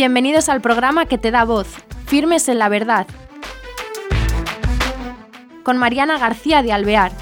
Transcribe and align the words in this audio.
Bienvenidos 0.00 0.48
al 0.48 0.62
programa 0.62 1.04
que 1.04 1.18
te 1.18 1.30
da 1.30 1.44
voz, 1.44 1.66
Firmes 2.06 2.48
en 2.48 2.58
la 2.58 2.70
Verdad, 2.70 3.06
con 5.62 5.76
Mariana 5.76 6.18
García 6.18 6.62
de 6.62 6.72
Alvear. 6.72 7.12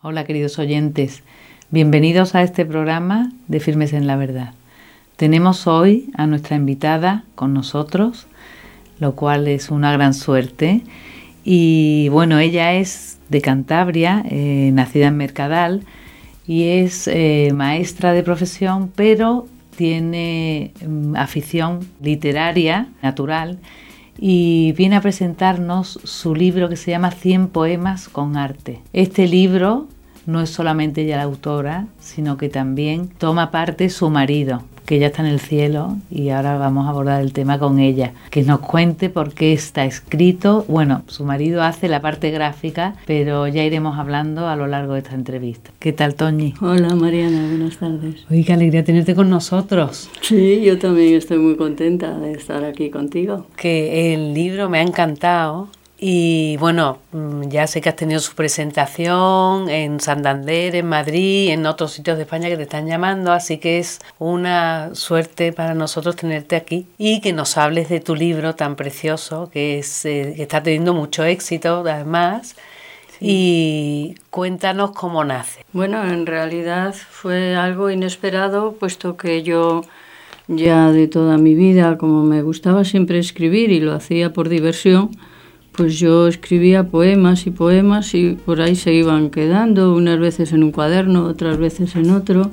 Hola 0.00 0.24
queridos 0.24 0.58
oyentes, 0.58 1.22
bienvenidos 1.68 2.34
a 2.34 2.42
este 2.42 2.64
programa 2.64 3.32
de 3.48 3.60
Firmes 3.60 3.92
en 3.92 4.06
la 4.06 4.16
Verdad. 4.16 4.54
Tenemos 5.16 5.66
hoy 5.66 6.08
a 6.16 6.26
nuestra 6.26 6.56
invitada 6.56 7.24
con 7.34 7.52
nosotros, 7.52 8.26
lo 9.00 9.16
cual 9.16 9.48
es 9.48 9.70
una 9.70 9.92
gran 9.92 10.14
suerte. 10.14 10.82
Y 11.48 12.08
bueno, 12.08 12.40
ella 12.40 12.74
es 12.74 13.18
de 13.28 13.40
Cantabria, 13.40 14.24
eh, 14.28 14.70
nacida 14.74 15.06
en 15.06 15.16
Mercadal, 15.16 15.84
y 16.44 16.64
es 16.64 17.06
eh, 17.06 17.52
maestra 17.54 18.12
de 18.12 18.24
profesión, 18.24 18.90
pero 18.96 19.46
tiene 19.76 20.72
mm, 20.84 21.14
afición 21.14 21.86
literaria, 22.02 22.88
natural, 23.00 23.60
y 24.18 24.72
viene 24.72 24.96
a 24.96 25.00
presentarnos 25.00 26.00
su 26.02 26.34
libro 26.34 26.68
que 26.68 26.74
se 26.74 26.90
llama 26.90 27.12
100 27.12 27.46
poemas 27.46 28.08
con 28.08 28.36
arte. 28.36 28.80
Este 28.92 29.28
libro 29.28 29.86
no 30.26 30.40
es 30.40 30.50
solamente 30.50 31.02
ella 31.02 31.18
la 31.18 31.22
autora, 31.22 31.86
sino 32.00 32.38
que 32.38 32.48
también 32.48 33.06
toma 33.06 33.52
parte 33.52 33.88
su 33.88 34.10
marido, 34.10 34.64
que 34.86 34.98
ya 34.98 35.08
está 35.08 35.22
en 35.22 35.28
el 35.28 35.40
cielo 35.40 35.96
y 36.10 36.30
ahora 36.30 36.56
vamos 36.58 36.86
a 36.86 36.90
abordar 36.90 37.20
el 37.20 37.32
tema 37.32 37.58
con 37.58 37.78
ella, 37.78 38.12
que 38.30 38.42
nos 38.42 38.60
cuente 38.60 39.10
por 39.10 39.34
qué 39.34 39.52
está 39.52 39.84
escrito. 39.84 40.64
Bueno, 40.68 41.02
su 41.08 41.24
marido 41.24 41.62
hace 41.62 41.88
la 41.88 42.00
parte 42.00 42.30
gráfica, 42.30 42.94
pero 43.06 43.48
ya 43.48 43.64
iremos 43.64 43.98
hablando 43.98 44.48
a 44.48 44.56
lo 44.56 44.66
largo 44.66 44.94
de 44.94 45.00
esta 45.00 45.14
entrevista. 45.14 45.70
¿Qué 45.78 45.92
tal, 45.92 46.14
Toñi? 46.14 46.54
Hola, 46.60 46.94
Mariana, 46.94 47.48
buenas 47.48 47.76
tardes. 47.76 48.24
Uy, 48.30 48.44
qué 48.44 48.52
alegría 48.52 48.84
tenerte 48.84 49.14
con 49.14 49.28
nosotros. 49.28 50.08
Sí, 50.22 50.62
yo 50.62 50.78
también 50.78 51.14
estoy 51.14 51.38
muy 51.38 51.56
contenta 51.56 52.18
de 52.18 52.32
estar 52.32 52.64
aquí 52.64 52.90
contigo. 52.90 53.46
Que 53.56 54.14
el 54.14 54.34
libro 54.34 54.70
me 54.70 54.78
ha 54.78 54.82
encantado 54.82 55.68
y 55.98 56.58
bueno, 56.58 56.98
mm, 57.12 57.48
ya 57.48 57.66
sé 57.66 57.80
que 57.80 57.88
has 57.88 57.96
tenido 57.96 58.20
su 58.20 58.34
presentación 58.34 59.70
en 59.70 59.98
Santander, 59.98 60.76
en 60.76 60.86
Madrid, 60.86 61.50
en 61.50 61.64
otros 61.64 61.92
sitios 61.92 62.18
de 62.18 62.24
España 62.24 62.48
que 62.48 62.56
te 62.56 62.64
están 62.64 62.86
llamando, 62.86 63.32
así 63.32 63.56
que 63.58 63.78
es 63.78 64.00
una 64.18 64.94
suerte 64.94 65.52
para 65.52 65.74
nosotros 65.74 66.16
tenerte 66.16 66.56
aquí 66.56 66.86
y 66.98 67.20
que 67.22 67.32
nos 67.32 67.56
hables 67.56 67.88
de 67.88 68.00
tu 68.00 68.14
libro 68.14 68.54
tan 68.54 68.76
precioso 68.76 69.48
que, 69.50 69.78
es, 69.78 70.04
eh, 70.04 70.34
que 70.36 70.42
está 70.42 70.62
teniendo 70.62 70.92
mucho 70.92 71.24
éxito 71.24 71.82
además. 71.86 72.56
Y 73.18 74.14
cuéntanos 74.28 74.90
cómo 74.90 75.24
nace. 75.24 75.64
Bueno, 75.72 76.04
en 76.04 76.26
realidad 76.26 76.94
fue 76.94 77.56
algo 77.56 77.90
inesperado, 77.90 78.72
puesto 78.72 79.16
que 79.16 79.42
yo 79.42 79.80
ya 80.48 80.92
de 80.92 81.08
toda 81.08 81.38
mi 81.38 81.54
vida, 81.54 81.96
como 81.96 82.22
me 82.24 82.42
gustaba 82.42 82.84
siempre 82.84 83.18
escribir 83.18 83.72
y 83.72 83.80
lo 83.80 83.94
hacía 83.94 84.34
por 84.34 84.50
diversión, 84.50 85.10
pues 85.76 85.98
yo 85.98 86.26
escribía 86.26 86.84
poemas 86.84 87.46
y 87.46 87.50
poemas 87.50 88.14
y 88.14 88.32
por 88.32 88.60
ahí 88.60 88.74
se 88.76 88.92
iban 88.92 89.30
quedando, 89.30 89.94
unas 89.94 90.18
veces 90.18 90.52
en 90.52 90.62
un 90.62 90.72
cuaderno, 90.72 91.24
otras 91.24 91.58
veces 91.58 91.94
en 91.96 92.10
otro. 92.10 92.50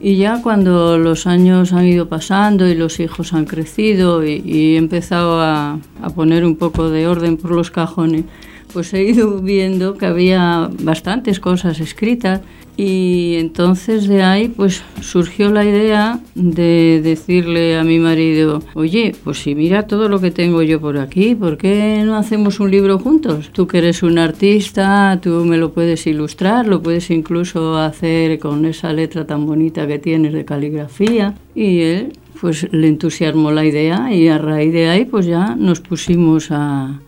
Y 0.00 0.16
ya 0.16 0.42
cuando 0.42 0.98
los 0.98 1.26
años 1.26 1.72
han 1.72 1.86
ido 1.86 2.08
pasando 2.08 2.68
y 2.68 2.74
los 2.74 3.00
hijos 3.00 3.32
han 3.32 3.44
crecido 3.44 4.24
y, 4.24 4.74
he 4.74 4.76
empezado 4.76 5.40
a, 5.40 5.78
a 6.02 6.10
poner 6.10 6.44
un 6.44 6.56
poco 6.56 6.90
de 6.90 7.06
orden 7.06 7.36
por 7.36 7.52
los 7.52 7.70
cajones, 7.70 8.24
pues 8.72 8.92
he 8.92 9.02
ido 9.04 9.40
viendo 9.40 9.96
que 9.96 10.06
había 10.06 10.68
bastantes 10.82 11.40
cosas 11.40 11.80
escritas 11.80 12.40
y 12.76 13.36
entonces 13.38 14.08
de 14.08 14.22
ahí 14.22 14.48
pues 14.48 14.82
surgió 15.00 15.50
la 15.50 15.64
idea 15.64 16.20
de 16.34 17.00
decirle 17.02 17.78
a 17.78 17.84
mi 17.84 17.98
marido, 17.98 18.62
oye, 18.74 19.14
pues 19.22 19.38
si 19.38 19.54
mira 19.54 19.86
todo 19.86 20.08
lo 20.08 20.20
que 20.20 20.32
tengo 20.32 20.62
yo 20.62 20.80
por 20.80 20.98
aquí, 20.98 21.34
¿por 21.36 21.56
qué 21.56 22.02
no 22.04 22.16
hacemos 22.16 22.58
un 22.58 22.72
libro 22.72 22.98
juntos? 22.98 23.50
Tú 23.52 23.68
que 23.68 23.78
eres 23.78 24.02
un 24.02 24.18
artista, 24.18 25.20
tú 25.22 25.44
me 25.44 25.56
lo 25.56 25.72
puedes 25.72 26.06
ilustrar, 26.08 26.66
lo 26.66 26.82
puedes 26.82 27.10
incluso 27.10 27.78
hacer 27.78 28.40
con 28.40 28.64
esa 28.64 28.92
letra 28.92 29.24
tan 29.24 29.46
bonita 29.46 29.86
que 29.86 30.00
tienes 30.00 30.32
de 30.32 30.44
caligrafía. 30.44 31.34
Y 31.54 31.80
él 31.80 32.12
pues 32.40 32.66
le 32.72 32.88
entusiasmó 32.88 33.52
la 33.52 33.64
idea 33.64 34.12
y 34.12 34.26
a 34.28 34.38
raíz 34.38 34.72
de 34.72 34.88
ahí 34.88 35.04
pues 35.04 35.26
ya 35.26 35.54
nos 35.54 35.80
pusimos 35.80 36.50
a, 36.50 37.00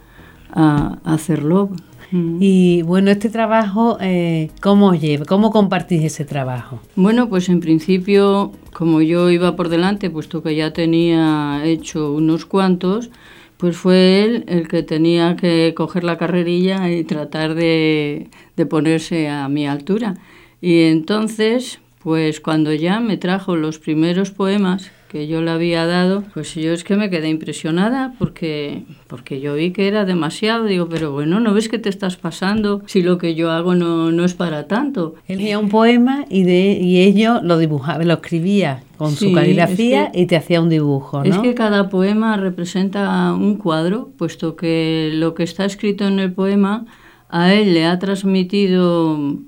a 0.53 0.99
hacerlo. 1.05 1.71
Mm. 2.11 2.39
Y 2.41 2.83
bueno, 2.83 3.11
este 3.11 3.29
trabajo, 3.31 3.99
eh, 4.01 4.51
¿cómo 4.61 4.95
lleva? 4.95 5.25
¿Cómo 5.25 5.51
compartís 5.51 6.03
ese 6.05 6.25
trabajo? 6.25 6.81
Bueno, 6.95 7.29
pues 7.29 7.49
en 7.49 7.61
principio, 7.61 8.53
como 8.73 9.03
yo 9.03 9.31
iba 9.31 9.57
por 9.57 9.69
delante, 9.69 10.11
puesto 10.11 10.43
que 10.43 10.55
ya 10.55 10.73
tenía 10.73 11.63
hecho 11.65 12.13
unos 12.13 12.47
cuantos, 12.47 13.11
pues 13.57 13.77
fue 13.77 14.25
él 14.25 14.45
el 14.49 14.69
que 14.69 14.83
tenía 14.83 15.37
que 15.37 15.73
coger 15.75 16.05
la 16.05 16.19
carrerilla 16.19 16.91
y 16.91 17.05
tratar 17.05 17.55
de, 17.55 18.29
de 18.57 18.67
ponerse 18.67 19.29
a 19.29 19.49
mi 19.49 19.67
altura. 19.67 20.15
Y 20.61 20.83
entonces, 20.83 21.81
pues 22.03 22.41
cuando 22.41 22.73
ya 22.73 23.01
me 23.01 23.17
trajo 23.17 23.57
los 23.57 23.79
primeros 23.79 24.31
poemas, 24.31 24.91
que 25.09 25.27
yo 25.27 25.41
le 25.41 25.51
había 25.51 25.87
dado, 25.87 26.25
pues 26.35 26.55
yo 26.55 26.73
es 26.73 26.85
que 26.85 26.97
me 26.97 27.11
quedé 27.11 27.29
impresionada 27.29 28.15
porque, 28.19 28.83
porque 29.07 29.41
yo 29.41 29.55
vi 29.55 29.71
que 29.71 29.89
era 29.89 30.05
demasiado. 30.05 30.65
Digo, 30.65 30.89
pero 30.89 31.13
bueno, 31.13 31.41
¿no 31.41 31.55
ves 31.55 31.69
que 31.69 31.79
te 31.79 31.89
estás 31.89 32.17
pasando 32.17 32.83
si 32.87 33.03
lo 33.03 33.19
que 33.19 33.35
yo 33.35 33.51
hago 33.51 33.75
no, 33.75 34.11
no 34.11 34.25
es 34.25 34.35
para 34.35 34.67
tanto? 34.67 35.15
Él 35.29 35.39
leía 35.39 35.59
un 35.59 35.69
poema 35.69 36.25
y, 36.29 36.43
de, 36.43 36.79
y 36.81 37.01
ello 37.01 37.41
lo 37.43 37.59
dibujaba, 37.59 38.03
lo 38.05 38.15
escribía 38.15 38.83
con 38.97 39.13
su 39.13 39.33
caligrafía 39.33 40.11
y 40.13 40.27
te 40.27 40.37
hacía 40.37 40.61
un 40.61 40.69
dibujo, 40.69 41.23
¿no? 41.23 41.31
Es 41.31 41.39
que 41.39 41.55
cada 41.55 41.89
poema 41.89 42.37
representa 42.37 43.33
un 43.35 43.57
cuadro, 43.57 44.11
puesto 44.17 44.57
que 44.57 45.11
lo 45.15 45.35
que 45.35 45.43
está 45.43 45.65
escrito 45.65 46.07
en 46.07 46.19
el 46.19 46.33
poema 46.33 46.87
a 47.29 47.53
él 47.53 47.75
le 47.75 47.85
ha 47.85 47.99
transmitido, 47.99 49.39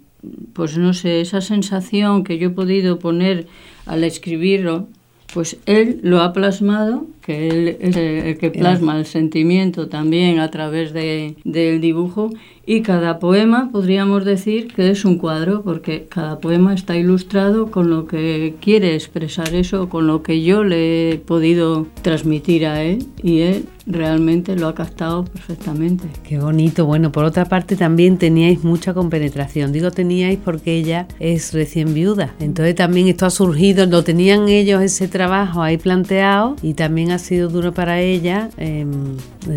pues 0.53 0.77
no 0.77 0.93
sé, 0.95 1.21
esa 1.21 1.41
sensación 1.41 2.25
que 2.25 2.39
yo 2.39 2.49
he 2.49 2.51
podido 2.51 2.99
poner 2.99 3.47
al 3.87 4.05
escribirlo 4.05 4.89
pues 5.33 5.59
él 5.67 6.01
lo 6.03 6.21
ha 6.21 6.33
plasmado, 6.33 7.07
que 7.23 7.49
él 7.49 7.77
es 7.81 7.97
el 7.97 8.39
que 8.39 8.51
plasma 8.51 8.99
el 8.99 9.07
sentimiento 9.07 9.89
también 9.89 10.39
a 10.39 10.51
través 10.51 10.93
de, 10.93 11.37
del 11.45 11.81
dibujo, 11.81 12.31
y 12.69 12.83
cada 12.83 13.19
poema 13.19 13.71
podríamos 13.73 14.27
decir 14.27 14.69
que 14.69 14.91
es 14.91 15.07
un 15.07 15.17
cuadro, 15.17 15.63
porque 15.63 16.07
cada 16.07 16.39
poema 16.39 16.75
está 16.75 16.99
ilustrado 16.99 17.71
con 17.71 17.89
lo 17.89 18.07
que 18.07 18.57
quiere 18.61 18.95
expresar 18.95 19.55
eso, 19.55 19.89
con 19.89 20.07
lo 20.07 20.23
que 20.23 20.43
yo 20.43 20.65
le 20.65 21.13
he 21.13 21.17
podido 21.17 21.87
transmitir 22.03 22.67
a 22.67 22.83
él, 22.83 23.07
y 23.23 23.41
él 23.41 23.65
realmente 23.89 24.55
lo 24.55 24.69
ha 24.69 24.75
captado 24.75 25.25
perfectamente. 25.25 26.09
Qué 26.23 26.39
bonito. 26.39 26.85
Bueno, 26.85 27.11
por 27.11 27.25
otra 27.25 27.47
parte 27.47 27.75
también 27.75 28.19
teníais 28.19 28.63
mucha 28.63 28.95
compenetración. 28.95 29.73
Digo 29.73 29.91
teníais 29.91 30.39
porque 30.45 30.77
ella 30.77 31.09
es 31.19 31.55
recién 31.55 31.95
viuda. 31.95 32.35
Entonces 32.39 32.75
también 32.75 33.09
esto 33.09 33.27
ha 33.27 33.31
surgido, 33.31 33.87
lo 33.87 34.05
tenían 34.05 34.49
ellos 34.49 34.83
ese 34.83 35.09
trabajo 35.09 35.63
ahí 35.63 35.79
planteado 35.79 36.57
y 36.63 36.75
también 36.75 37.11
ha 37.13 37.19
sido 37.19 37.49
duro 37.49 37.73
para 37.73 38.01
ella 38.01 38.51
eh, 38.59 38.87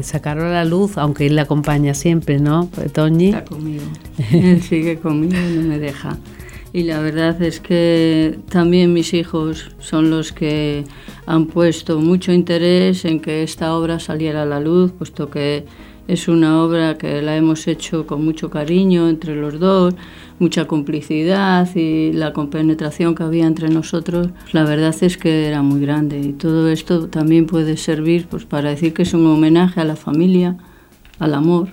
sacarlo 0.01 0.45
a 0.45 0.49
la 0.49 0.65
luz, 0.65 0.97
aunque 0.97 1.27
él 1.27 1.35
la 1.35 1.43
acompaña 1.43 1.93
siempre, 1.93 2.39
¿no, 2.39 2.69
Toñi? 3.01 3.29
Está 3.29 3.45
conmigo. 3.45 3.83
él 4.31 4.61
sigue 4.61 4.99
conmigo 4.99 5.33
y 5.33 5.57
no 5.57 5.63
me 5.63 5.79
deja. 5.79 6.17
Y 6.71 6.83
la 6.83 6.99
verdad 6.99 7.41
es 7.41 7.59
que 7.59 8.37
también 8.49 8.93
mis 8.93 9.13
hijos 9.15 9.71
son 9.79 10.11
los 10.11 10.31
que 10.31 10.83
han 11.25 11.47
puesto 11.47 11.99
mucho 11.99 12.31
interés 12.31 13.03
en 13.05 13.19
que 13.19 13.41
esta 13.41 13.75
obra 13.75 13.99
saliera 13.99 14.43
a 14.43 14.45
la 14.45 14.59
luz, 14.59 14.91
puesto 14.91 15.31
que 15.31 15.65
es 16.07 16.27
una 16.27 16.63
obra 16.63 16.97
que 16.99 17.21
la 17.23 17.35
hemos 17.35 17.67
hecho 17.67 18.05
con 18.05 18.23
mucho 18.23 18.49
cariño 18.51 19.09
entre 19.09 19.35
los 19.35 19.59
dos, 19.59 19.95
mucha 20.37 20.65
complicidad 20.65 21.67
y 21.75 22.13
la 22.13 22.33
compenetración 22.33 23.15
que 23.15 23.23
había 23.23 23.47
entre 23.47 23.69
nosotros, 23.69 24.29
la 24.51 24.63
verdad 24.63 24.95
es 25.01 25.17
que 25.17 25.47
era 25.47 25.63
muy 25.63 25.81
grande. 25.81 26.19
Y 26.19 26.33
todo 26.33 26.69
esto 26.69 27.07
también 27.07 27.47
puede 27.47 27.77
servir 27.77 28.27
pues, 28.29 28.45
para 28.45 28.69
decir 28.69 28.93
que 28.93 29.01
es 29.01 29.13
un 29.13 29.25
homenaje 29.25 29.81
a 29.81 29.85
la 29.85 29.95
familia, 29.95 30.55
al 31.19 31.33
amor 31.33 31.69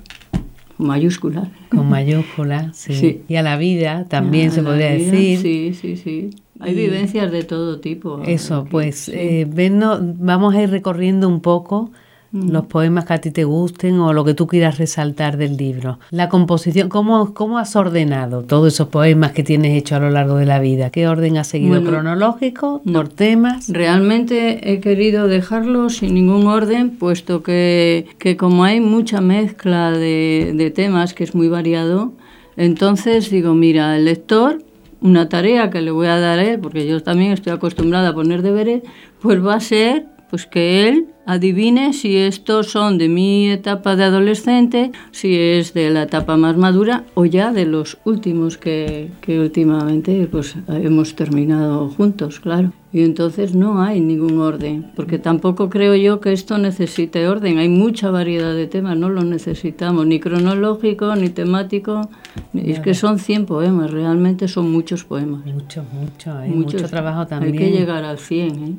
mayúscula. 0.86 1.50
Con 1.70 1.88
mayúscula, 1.88 2.70
sí. 2.74 3.22
Y 3.28 3.36
a 3.36 3.42
la 3.42 3.56
vida 3.56 4.06
también 4.08 4.50
se 4.52 4.62
podría 4.62 4.90
decir. 4.90 5.38
Sí, 5.38 5.74
sí, 5.74 5.96
sí. 5.96 6.30
Hay 6.60 6.74
vivencias 6.74 7.30
de 7.30 7.44
todo 7.44 7.78
tipo. 7.80 8.22
Eso, 8.24 8.66
pues 8.70 9.08
eh, 9.14 9.46
vamos 9.48 10.54
a 10.54 10.62
ir 10.62 10.70
recorriendo 10.70 11.28
un 11.28 11.40
poco 11.40 11.90
los 12.32 12.66
poemas 12.66 13.06
que 13.06 13.14
a 13.14 13.20
ti 13.20 13.30
te 13.30 13.44
gusten 13.44 13.98
o 14.00 14.12
lo 14.12 14.24
que 14.24 14.34
tú 14.34 14.46
quieras 14.46 14.78
resaltar 14.78 15.36
del 15.36 15.56
libro. 15.56 15.98
La 16.10 16.28
composición, 16.28 16.88
¿cómo, 16.88 17.32
cómo 17.32 17.58
has 17.58 17.74
ordenado 17.74 18.42
todos 18.42 18.74
esos 18.74 18.88
poemas 18.88 19.32
que 19.32 19.42
tienes 19.42 19.76
hecho 19.76 19.96
a 19.96 20.00
lo 20.00 20.10
largo 20.10 20.36
de 20.36 20.46
la 20.46 20.58
vida? 20.58 20.90
¿Qué 20.90 21.08
orden 21.08 21.38
has 21.38 21.46
seguido? 21.46 21.82
¿Cronológico? 21.82 22.82
¿Por 22.90 23.08
temas? 23.08 23.68
Realmente 23.70 24.72
he 24.72 24.80
querido 24.80 25.26
dejarlo 25.26 25.88
sin 25.88 26.14
ningún 26.14 26.46
orden, 26.46 26.90
puesto 26.90 27.42
que, 27.42 28.06
que 28.18 28.36
como 28.36 28.64
hay 28.64 28.80
mucha 28.80 29.20
mezcla 29.20 29.90
de, 29.92 30.52
de 30.54 30.70
temas, 30.70 31.14
que 31.14 31.24
es 31.24 31.34
muy 31.34 31.48
variado, 31.48 32.12
Entonces 32.56 33.30
digo, 33.30 33.54
mira, 33.54 33.96
el 33.96 34.04
lector, 34.04 34.62
una 35.00 35.28
tarea 35.28 35.70
que 35.70 35.80
le 35.80 35.92
voy 35.92 36.08
a 36.08 36.18
dar 36.18 36.40
a 36.40 36.44
él, 36.44 36.58
porque 36.58 36.86
yo 36.86 37.02
también 37.02 37.32
estoy 37.32 37.52
acostumbrada 37.52 38.08
a 38.10 38.14
poner 38.14 38.42
deberes, 38.42 38.82
pues 39.20 39.44
va 39.44 39.54
a 39.54 39.60
ser 39.60 40.17
pues 40.30 40.46
que 40.46 40.88
él 40.88 41.06
adivine 41.26 41.92
si 41.92 42.16
estos 42.16 42.70
son 42.70 42.96
de 42.96 43.08
mi 43.08 43.50
etapa 43.50 43.96
de 43.96 44.04
adolescente, 44.04 44.92
si 45.10 45.36
es 45.36 45.74
de 45.74 45.90
la 45.90 46.04
etapa 46.04 46.36
más 46.36 46.56
madura 46.56 47.04
o 47.14 47.26
ya 47.26 47.52
de 47.52 47.66
los 47.66 47.98
últimos 48.04 48.56
que, 48.56 49.10
que 49.20 49.38
últimamente 49.38 50.26
pues 50.30 50.56
hemos 50.68 51.14
terminado 51.14 51.88
juntos, 51.88 52.40
claro. 52.40 52.72
Y 52.90 53.02
entonces 53.02 53.54
no 53.54 53.82
hay 53.82 54.00
ningún 54.00 54.40
orden, 54.40 54.90
porque 54.96 55.18
tampoco 55.18 55.68
creo 55.68 55.94
yo 55.94 56.20
que 56.20 56.32
esto 56.32 56.56
necesite 56.56 57.28
orden. 57.28 57.58
Hay 57.58 57.68
mucha 57.68 58.10
variedad 58.10 58.54
de 58.54 58.66
temas, 58.66 58.96
no 58.96 59.10
lo 59.10 59.24
necesitamos, 59.24 60.06
ni 60.06 60.20
cronológico, 60.20 61.14
ni 61.14 61.28
temático. 61.28 62.08
Es 62.54 62.80
que 62.80 62.94
son 62.94 63.18
100 63.18 63.44
poemas, 63.44 63.90
realmente 63.90 64.48
son 64.48 64.72
muchos 64.72 65.04
poemas. 65.04 65.44
Muchos, 65.44 65.84
muchos, 65.92 66.34
hay 66.34 66.48
mucho 66.48 66.78
trabajo 66.86 67.26
también. 67.26 67.52
Hay 67.52 67.58
que 67.58 67.70
llegar 67.70 68.04
al 68.04 68.18
100, 68.18 68.64
¿eh? 68.64 68.74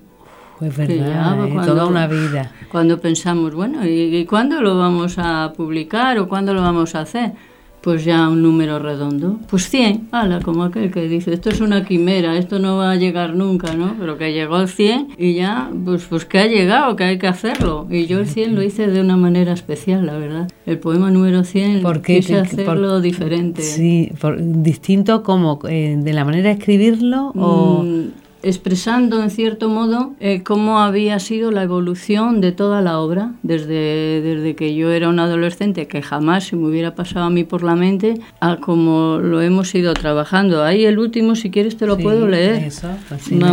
Pues 0.59 0.75
verdad, 0.75 1.47
¿eh? 1.47 1.55
toda 1.65 1.85
una 1.85 2.05
vida. 2.07 2.51
Cuando 2.69 2.99
pensamos, 2.99 3.55
bueno, 3.55 3.87
¿y, 3.87 4.25
cuándo 4.25 4.61
lo 4.61 4.77
vamos 4.77 5.15
a 5.17 5.53
publicar 5.55 6.19
o 6.19 6.27
cuándo 6.27 6.53
lo 6.53 6.61
vamos 6.61 6.95
a 6.95 7.01
hacer? 7.01 7.31
Pues 7.79 8.03
ya 8.03 8.27
un 8.27 8.41
número 8.41 8.77
redondo. 8.77 9.39
Pues 9.49 9.69
100, 9.69 10.09
ala, 10.11 10.41
como 10.41 10.65
aquel 10.65 10.91
que 10.91 11.07
dice, 11.07 11.33
esto 11.33 11.49
es 11.49 11.61
una 11.61 11.85
quimera, 11.85 12.35
esto 12.35 12.59
no 12.59 12.75
va 12.75 12.91
a 12.91 12.95
llegar 12.97 13.35
nunca, 13.35 13.73
¿no? 13.73 13.95
Pero 13.97 14.17
que 14.17 14.33
llegó 14.33 14.55
al 14.55 14.67
100 14.67 15.15
y 15.17 15.35
ya, 15.35 15.71
pues, 15.85 16.03
pues 16.09 16.25
que 16.25 16.39
ha 16.39 16.47
llegado, 16.47 16.97
que 16.97 17.05
hay 17.05 17.17
que 17.17 17.27
hacerlo. 17.27 17.87
Y 17.89 18.05
yo 18.07 18.19
el 18.19 18.27
100 18.27 18.55
lo 18.55 18.61
hice 18.61 18.87
de 18.87 18.99
una 18.99 19.15
manera 19.15 19.53
especial, 19.53 20.05
la 20.07 20.17
verdad. 20.17 20.49
El 20.65 20.77
poema 20.77 21.09
número 21.09 21.45
100 21.45 21.83
¿Por 21.83 22.01
qué? 22.01 22.17
quise 22.17 22.37
hacerlo 22.37 22.99
diferente. 22.99 23.61
Sí, 23.61 24.11
distinto 24.39 25.23
como, 25.23 25.61
eh, 25.69 25.95
de 25.97 26.11
la 26.11 26.25
manera 26.25 26.49
de 26.49 26.55
escribirlo 26.55 27.31
o... 27.33 27.83
Mm, 27.85 28.28
expresando 28.43 29.21
en 29.21 29.29
cierto 29.29 29.69
modo 29.69 30.13
eh, 30.19 30.43
cómo 30.43 30.79
había 30.79 31.19
sido 31.19 31.51
la 31.51 31.63
evolución 31.63 32.41
de 32.41 32.51
toda 32.51 32.81
la 32.81 32.99
obra, 32.99 33.33
desde, 33.43 34.21
desde 34.21 34.55
que 34.55 34.75
yo 34.75 34.91
era 34.91 35.09
un 35.09 35.19
adolescente, 35.19 35.87
que 35.87 36.01
jamás 36.01 36.45
se 36.45 36.55
me 36.55 36.67
hubiera 36.67 36.95
pasado 36.95 37.25
a 37.25 37.29
mí 37.29 37.43
por 37.43 37.63
la 37.63 37.75
mente, 37.75 38.15
a 38.39 38.57
cómo 38.57 39.19
lo 39.21 39.41
hemos 39.41 39.73
ido 39.75 39.93
trabajando. 39.93 40.63
Ahí 40.63 40.85
el 40.85 40.99
último, 40.99 41.35
si 41.35 41.51
quieres, 41.51 41.77
te 41.77 41.85
lo 41.85 41.97
puedo 41.97 42.27
leer. 42.27 42.63
Eso, 42.63 42.89
pues 43.07 43.31
me. 43.31 43.47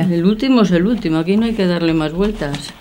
El 0.00 0.24
último 0.24 0.62
es 0.62 0.70
el 0.70 0.86
último, 0.86 1.18
aquí 1.18 1.36
no 1.36 1.46
hay 1.46 1.54
que 1.54 1.66
darle 1.66 1.94
más 1.94 2.12
vueltas. 2.12 2.72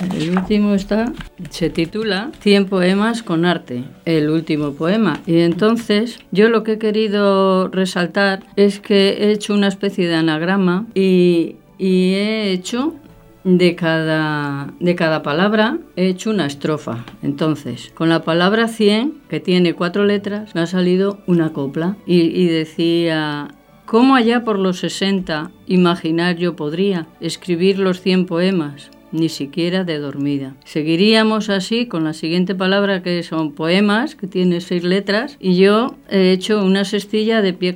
El 0.00 0.30
último 0.30 0.74
está, 0.74 1.12
se 1.50 1.70
titula 1.70 2.30
100 2.40 2.66
poemas 2.66 3.24
con 3.24 3.44
arte, 3.44 3.82
el 4.04 4.30
último 4.30 4.72
poema. 4.72 5.20
Y 5.26 5.40
entonces 5.40 6.20
yo 6.30 6.48
lo 6.48 6.62
que 6.62 6.72
he 6.72 6.78
querido 6.78 7.68
resaltar 7.68 8.44
es 8.54 8.78
que 8.78 9.18
he 9.20 9.32
hecho 9.32 9.54
una 9.54 9.66
especie 9.66 10.06
de 10.06 10.14
anagrama 10.14 10.86
y, 10.94 11.56
he 11.80 12.52
hecho 12.52 12.94
de 13.42 13.74
cada, 13.74 14.72
de 14.78 14.94
cada 14.94 15.22
palabra 15.22 15.78
he 15.96 16.06
hecho 16.06 16.30
una 16.30 16.46
estrofa. 16.46 17.04
Entonces, 17.22 17.90
con 17.94 18.08
la 18.08 18.22
palabra 18.22 18.68
100, 18.68 19.22
que 19.28 19.40
tiene 19.40 19.74
cuatro 19.74 20.04
letras, 20.04 20.54
me 20.54 20.60
ha 20.60 20.66
salido 20.66 21.18
una 21.26 21.52
copla. 21.52 21.96
Y, 22.06 22.20
y 22.20 22.46
decía, 22.46 23.48
¿cómo 23.84 24.14
allá 24.14 24.44
por 24.44 24.60
los 24.60 24.78
60 24.78 25.50
imaginar 25.66 26.36
yo 26.36 26.54
podría 26.54 27.08
escribir 27.20 27.80
los 27.80 28.00
100 28.00 28.26
poemas? 28.26 28.90
Ni 29.12 29.28
siquiera 29.28 29.84
de 29.84 29.98
dormida. 29.98 30.54
Seguiríamos 30.64 31.50
así 31.50 31.86
con 31.86 32.04
la 32.04 32.12
siguiente 32.12 32.54
palabra 32.54 33.02
que 33.02 33.22
son 33.22 33.52
poemas, 33.52 34.14
que 34.14 34.26
tiene 34.26 34.60
seis 34.60 34.84
letras, 34.84 35.36
y 35.40 35.56
yo 35.56 35.96
he 36.10 36.32
hecho 36.32 36.64
una 36.64 36.84
sestilla 36.84 37.42
de 37.42 37.52
pie 37.52 37.74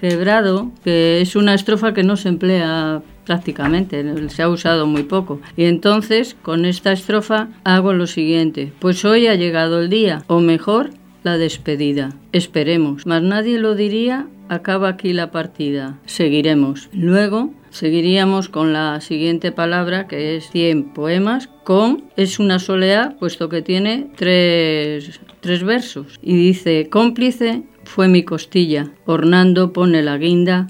quebrado, 0.00 0.70
que 0.84 1.20
es 1.20 1.36
una 1.36 1.54
estrofa 1.54 1.94
que 1.94 2.02
no 2.02 2.16
se 2.16 2.28
emplea 2.28 3.02
prácticamente, 3.24 4.04
se 4.28 4.42
ha 4.42 4.48
usado 4.48 4.86
muy 4.86 5.04
poco. 5.04 5.40
Y 5.56 5.64
entonces, 5.64 6.36
con 6.42 6.64
esta 6.64 6.92
estrofa 6.92 7.48
hago 7.64 7.92
lo 7.92 8.06
siguiente, 8.06 8.72
pues 8.80 9.04
hoy 9.04 9.26
ha 9.26 9.34
llegado 9.34 9.80
el 9.80 9.88
día, 9.88 10.24
o 10.26 10.40
mejor, 10.40 10.90
la 11.22 11.38
despedida. 11.38 12.10
Esperemos, 12.32 13.06
mas 13.06 13.22
nadie 13.22 13.58
lo 13.58 13.74
diría, 13.74 14.26
acaba 14.48 14.88
aquí 14.88 15.12
la 15.12 15.30
partida. 15.30 15.98
Seguiremos. 16.06 16.88
Luego 16.92 17.50
Seguiríamos 17.74 18.48
con 18.48 18.72
la 18.72 19.00
siguiente 19.00 19.50
palabra 19.50 20.06
que 20.06 20.36
es 20.36 20.48
100 20.50 20.92
poemas 20.94 21.48
con 21.64 22.04
es 22.16 22.38
una 22.38 22.60
soleá 22.60 23.16
puesto 23.18 23.48
que 23.48 23.62
tiene 23.62 24.06
tres, 24.14 25.18
tres 25.40 25.64
versos 25.64 26.20
y 26.22 26.36
dice 26.36 26.88
cómplice 26.88 27.64
fue 27.82 28.06
mi 28.06 28.22
costilla, 28.22 28.92
ornando 29.06 29.72
pone 29.72 30.04
la 30.04 30.18
guinda, 30.18 30.68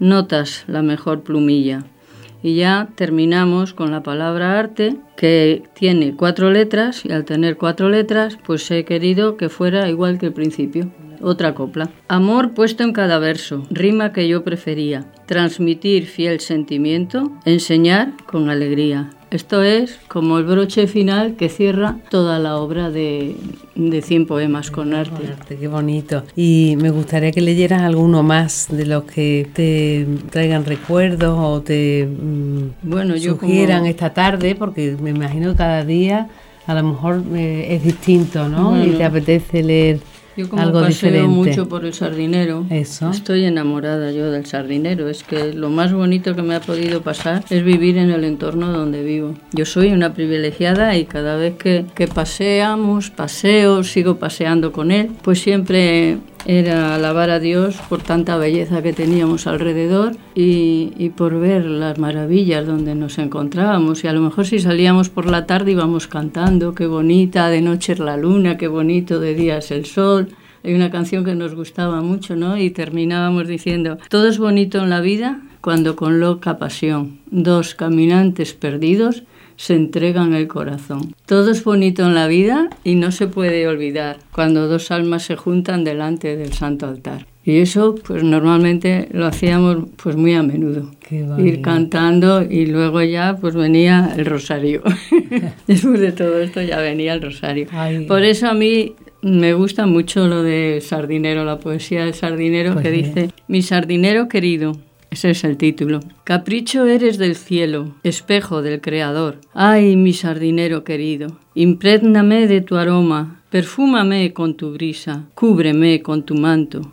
notas 0.00 0.64
la 0.66 0.82
mejor 0.82 1.22
plumilla. 1.22 1.84
Y 2.42 2.56
ya 2.56 2.88
terminamos 2.96 3.72
con 3.72 3.90
la 3.90 4.02
palabra 4.02 4.58
arte, 4.58 4.96
que 5.16 5.62
tiene 5.74 6.16
cuatro 6.16 6.50
letras, 6.50 7.04
y 7.04 7.12
al 7.12 7.24
tener 7.24 7.56
cuatro 7.58 7.88
letras, 7.88 8.38
pues 8.44 8.70
he 8.70 8.84
querido 8.84 9.36
que 9.36 9.50
fuera 9.50 9.88
igual 9.88 10.18
que 10.18 10.26
el 10.26 10.32
principio. 10.32 10.90
Otra 11.20 11.54
copla. 11.54 11.90
Amor 12.08 12.52
puesto 12.52 12.82
en 12.82 12.92
cada 12.92 13.18
verso, 13.18 13.66
rima 13.70 14.12
que 14.12 14.26
yo 14.28 14.42
prefería. 14.42 15.04
Transmitir 15.26 16.06
fiel 16.06 16.40
sentimiento, 16.40 17.30
enseñar 17.44 18.12
con 18.26 18.50
alegría. 18.50 19.10
Esto 19.30 19.62
es 19.62 20.00
como 20.08 20.38
el 20.38 20.44
broche 20.44 20.88
final 20.88 21.36
que 21.36 21.48
cierra 21.48 21.98
toda 22.10 22.40
la 22.40 22.56
obra 22.56 22.90
de, 22.90 23.36
de 23.76 24.02
100 24.02 24.26
poemas 24.26 24.72
con 24.72 24.92
arte. 24.92 25.56
Qué 25.60 25.68
bonito. 25.68 26.24
Y 26.34 26.76
me 26.80 26.90
gustaría 26.90 27.30
que 27.30 27.40
leyeras 27.40 27.82
alguno 27.82 28.24
más 28.24 28.66
de 28.70 28.86
los 28.86 29.04
que 29.04 29.48
te 29.52 30.06
traigan 30.30 30.64
recuerdos 30.64 31.38
o 31.38 31.60
te 31.60 32.08
mm, 32.08 32.70
bueno, 32.82 33.14
yo 33.14 33.36
sugieran 33.38 33.86
esta 33.86 34.12
tarde, 34.12 34.56
porque 34.56 34.96
me 35.00 35.10
imagino 35.10 35.54
cada 35.54 35.84
día 35.84 36.28
a 36.66 36.74
lo 36.74 36.82
mejor 36.82 37.22
eh, 37.34 37.74
es 37.74 37.84
distinto, 37.84 38.48
¿no? 38.48 38.84
y 38.84 38.90
te 38.90 39.04
apetece 39.04 39.62
leer 39.62 40.00
yo 40.40 40.48
como 40.48 40.62
algo 40.62 40.80
paseo 40.80 41.28
mucho 41.28 41.68
por 41.68 41.84
el 41.84 41.94
sardinero, 41.94 42.66
estoy 42.70 43.44
enamorada 43.44 44.12
yo 44.12 44.30
del 44.30 44.46
sardinero. 44.46 45.08
Es 45.08 45.22
que 45.22 45.52
lo 45.52 45.70
más 45.70 45.92
bonito 45.92 46.34
que 46.34 46.42
me 46.42 46.54
ha 46.54 46.60
podido 46.60 47.02
pasar 47.02 47.44
es 47.50 47.64
vivir 47.64 47.96
en 47.98 48.10
el 48.10 48.24
entorno 48.24 48.72
donde 48.72 49.02
vivo. 49.02 49.34
Yo 49.52 49.64
soy 49.64 49.92
una 49.92 50.12
privilegiada 50.14 50.96
y 50.96 51.04
cada 51.04 51.36
vez 51.36 51.56
que, 51.56 51.86
que 51.94 52.08
paseamos, 52.08 53.10
paseo, 53.10 53.84
sigo 53.84 54.16
paseando 54.16 54.72
con 54.72 54.90
él, 54.90 55.10
pues 55.22 55.40
siempre 55.40 56.18
era 56.46 56.94
alabar 56.94 57.30
a 57.30 57.38
Dios 57.38 57.76
por 57.88 58.02
tanta 58.02 58.36
belleza 58.36 58.82
que 58.82 58.92
teníamos 58.92 59.46
alrededor 59.46 60.16
y, 60.34 61.10
por 61.16 61.38
ver 61.38 61.64
las 61.64 61.98
maravillas 61.98 62.66
donde 62.66 62.94
nos 62.94 63.18
encontrábamos. 63.18 64.04
Y 64.04 64.08
a 64.08 64.12
lo 64.12 64.20
mejor 64.20 64.46
si 64.46 64.58
salíamos 64.58 65.10
por 65.10 65.26
la 65.26 65.46
tarde 65.46 65.72
íbamos 65.72 66.06
cantando, 66.06 66.74
qué 66.74 66.86
bonita, 66.86 67.48
de 67.48 67.60
noche 67.60 67.92
es 67.92 67.98
la 67.98 68.16
luna, 68.16 68.56
qué 68.56 68.68
bonito, 68.68 69.20
de 69.20 69.34
día 69.34 69.58
es 69.58 69.70
el 69.70 69.86
sol. 69.86 70.28
Hay 70.62 70.74
una 70.74 70.90
canción 70.90 71.24
que 71.24 71.34
nos 71.34 71.54
gustaba 71.54 72.02
mucho, 72.02 72.36
¿no? 72.36 72.56
Y 72.56 72.70
terminábamos 72.70 73.48
diciendo, 73.48 73.98
todo 74.08 74.28
es 74.28 74.38
bonito 74.38 74.78
en 74.78 74.90
la 74.90 75.00
vida 75.00 75.40
cuando 75.60 75.96
con 75.96 76.20
loca 76.20 76.58
pasión, 76.58 77.18
dos 77.30 77.74
caminantes 77.74 78.54
perdidos 78.54 79.24
se 79.56 79.74
entregan 79.74 80.32
el 80.32 80.48
corazón. 80.48 81.14
Todo 81.26 81.50
es 81.50 81.62
bonito 81.64 82.02
en 82.06 82.14
la 82.14 82.26
vida 82.28 82.70
y 82.82 82.94
no 82.94 83.12
se 83.12 83.26
puede 83.26 83.68
olvidar 83.68 84.16
cuando 84.32 84.68
dos 84.68 84.90
almas 84.90 85.24
se 85.24 85.36
juntan 85.36 85.84
delante 85.84 86.34
del 86.36 86.54
santo 86.54 86.86
altar. 86.86 87.26
Y 87.44 87.58
eso, 87.58 87.94
pues 87.94 88.22
normalmente 88.22 89.08
lo 89.12 89.26
hacíamos 89.26 89.88
pues 90.02 90.16
muy 90.16 90.34
a 90.34 90.42
menudo. 90.42 90.90
Ir 91.10 91.60
cantando 91.60 92.42
y 92.42 92.66
luego 92.66 93.02
ya 93.02 93.36
pues 93.38 93.54
venía 93.54 94.14
el 94.16 94.24
rosario. 94.24 94.82
Después 95.66 96.00
de 96.00 96.12
todo 96.12 96.40
esto 96.40 96.62
ya 96.62 96.78
venía 96.80 97.12
el 97.12 97.20
rosario. 97.20 97.66
Por 98.08 98.22
eso 98.22 98.48
a 98.48 98.54
mí 98.54 98.94
me 99.22 99.52
gusta 99.54 99.86
mucho 99.86 100.26
lo 100.26 100.42
de 100.42 100.80
sardinero, 100.80 101.44
la 101.44 101.58
poesía 101.58 102.04
del 102.04 102.14
sardinero 102.14 102.74
pues 102.74 102.82
que 102.84 102.90
dice, 102.90 103.30
mi 103.48 103.62
sardinero 103.62 104.28
querido, 104.28 104.76
ese 105.10 105.30
es 105.30 105.44
el 105.44 105.56
título. 105.56 106.00
Capricho 106.24 106.86
eres 106.86 107.18
del 107.18 107.36
cielo, 107.36 107.94
espejo 108.02 108.62
del 108.62 108.80
Creador. 108.80 109.38
Ay, 109.52 109.96
mi 109.96 110.12
sardinero 110.12 110.84
querido, 110.84 111.38
imprégname 111.54 112.46
de 112.46 112.60
tu 112.60 112.76
aroma, 112.76 113.42
perfúmame 113.50 114.32
con 114.32 114.54
tu 114.54 114.72
brisa, 114.72 115.24
cúbreme 115.34 116.00
con 116.02 116.22
tu 116.22 116.36
manto, 116.36 116.92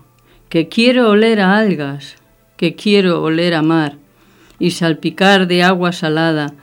que 0.50 0.68
quiero 0.68 1.10
oler 1.12 1.40
a 1.40 1.58
algas, 1.58 2.16
que 2.58 2.76
quiero 2.76 3.22
oler 3.22 3.54
a 3.54 3.62
mar, 3.62 3.98
y 4.60 4.72
salpicar 4.72 5.48
de 5.48 5.64
agua 5.64 5.92
salada 5.92 6.54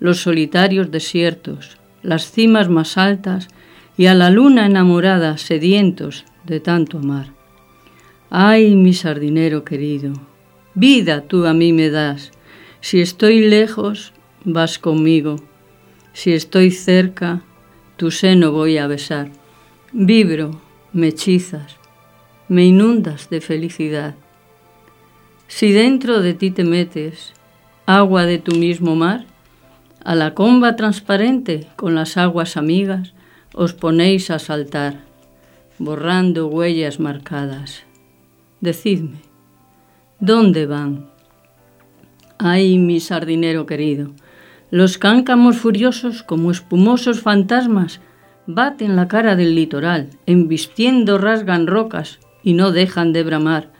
los 0.00 0.18
solitarios 0.18 0.90
desiertos, 0.90 1.78
las 2.02 2.30
cimas 2.30 2.68
más 2.68 2.98
altas, 2.98 3.48
y 3.96 4.06
a 4.06 4.14
la 4.14 4.30
luna 4.30 4.66
enamorada, 4.66 5.38
sedientos 5.38 6.24
de 6.44 6.60
tanto 6.60 6.98
amar. 6.98 7.28
Ay, 8.30 8.74
mi 8.74 8.92
sardinero 8.92 9.64
querido, 9.64 10.12
Vida 10.74 11.20
tú 11.20 11.46
a 11.46 11.54
mí 11.54 11.72
me 11.72 11.88
das. 11.88 12.32
Si 12.80 13.00
estoy 13.00 13.40
lejos, 13.48 14.12
vas 14.44 14.80
conmigo. 14.80 15.36
Si 16.12 16.32
estoy 16.32 16.72
cerca, 16.72 17.42
tu 17.96 18.10
seno 18.10 18.50
voy 18.50 18.78
a 18.78 18.88
besar. 18.88 19.30
Vibro, 19.92 20.60
me 20.92 21.08
hechizas. 21.08 21.76
me 22.48 22.66
inundas 22.66 23.30
de 23.30 23.40
felicidad. 23.40 24.16
Si 25.48 25.72
dentro 25.72 26.20
de 26.20 26.34
ti 26.34 26.50
te 26.50 26.64
metes 26.64 27.32
agua 27.86 28.26
de 28.26 28.38
tu 28.38 28.56
mismo 28.56 28.96
mar, 28.96 29.24
a 30.04 30.14
la 30.14 30.34
comba 30.34 30.76
transparente 30.76 31.68
con 31.76 31.94
las 31.94 32.18
aguas 32.18 32.56
amigas 32.58 33.14
os 33.54 33.72
ponéis 33.72 34.30
a 34.30 34.38
saltar, 34.38 35.06
borrando 35.78 36.48
huellas 36.48 36.98
marcadas. 36.98 37.84
Decidme, 38.60 39.22
¿dónde 40.18 40.66
van? 40.66 41.06
Ay, 42.38 42.78
mi 42.78 42.98
sardinero 42.98 43.64
querido, 43.64 44.10
los 44.70 44.98
cáncamos 44.98 45.56
furiosos 45.58 46.24
como 46.24 46.50
espumosos 46.50 47.20
fantasmas 47.20 48.00
baten 48.46 48.96
la 48.96 49.06
cara 49.06 49.36
del 49.36 49.54
litoral, 49.54 50.10
embistiendo 50.26 51.18
rasgan 51.18 51.68
rocas 51.68 52.18
y 52.42 52.54
no 52.54 52.72
dejan 52.72 53.12
de 53.12 53.22
bramar. 53.22 53.70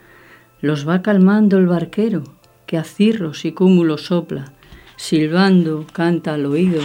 Los 0.61 0.89
va 0.89 1.03
calmando 1.03 1.59
el 1.59 1.67
barquero, 1.67 2.23
que 2.67 2.79
a 2.79 2.85
cirros 2.85 3.45
y 3.45 3.53
cúmulos 3.53 4.07
sopla, 4.07 4.53
silbando 4.97 5.85
canta 5.93 6.35
al 6.35 6.47
oído 6.47 6.81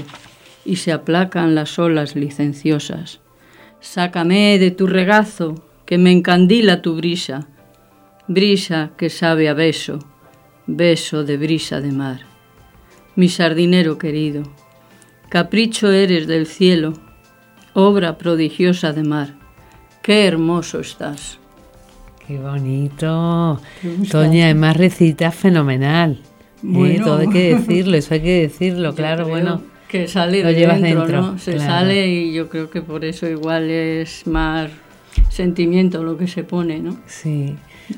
y 0.69 0.75
se 0.75 0.91
aplacan 0.91 1.55
las 1.55 1.79
olas 1.79 2.15
licenciosas. 2.15 3.21
Sácame 3.79 4.59
de 4.59 4.69
tu 4.69 4.85
regazo, 4.85 5.55
que 5.87 5.97
me 5.97 6.11
encandila 6.11 6.83
tu 6.83 6.95
brisa, 6.95 7.47
brisa 8.27 8.91
que 8.95 9.09
sabe 9.09 9.49
a 9.49 9.55
beso, 9.55 9.97
beso 10.67 11.23
de 11.23 11.37
brisa 11.37 11.81
de 11.81 11.91
mar. 11.91 12.19
Mi 13.15 13.29
sardinero 13.29 13.97
querido, 13.97 14.43
capricho 15.29 15.89
eres 15.89 16.27
del 16.27 16.45
cielo, 16.45 16.93
obra 17.73 18.19
prodigiosa 18.19 18.93
de 18.93 19.01
mar. 19.01 19.33
Qué 20.03 20.27
hermoso 20.27 20.81
estás. 20.81 21.39
Qué 22.27 22.37
bonito. 22.37 23.59
Toña, 24.11 24.51
es 24.51 24.55
más 24.55 24.77
recita 24.77 25.31
fenomenal. 25.31 26.21
¿eh? 26.63 27.01
todo 27.03 27.17
hay 27.17 27.29
que 27.29 27.55
decirlo, 27.55 27.97
eso 27.97 28.13
hay 28.13 28.21
que 28.21 28.41
decirlo, 28.41 28.93
claro, 29.01 29.27
bueno. 29.27 29.63
Que 29.89 30.07
sale 30.07 30.43
de 30.43 30.53
dentro, 30.53 31.21
¿no? 31.21 31.37
Se 31.39 31.59
sale 31.59 32.07
y 32.07 32.31
yo 32.31 32.47
creo 32.47 32.69
que 32.69 32.81
por 32.81 33.03
eso 33.03 33.27
igual 33.27 33.69
es 33.69 34.25
más 34.27 34.69
sentimiento 35.29 36.03
lo 36.03 36.15
que 36.15 36.27
se 36.27 36.43
pone, 36.43 36.79
¿no? 36.79 36.95
Sí. 37.07 37.55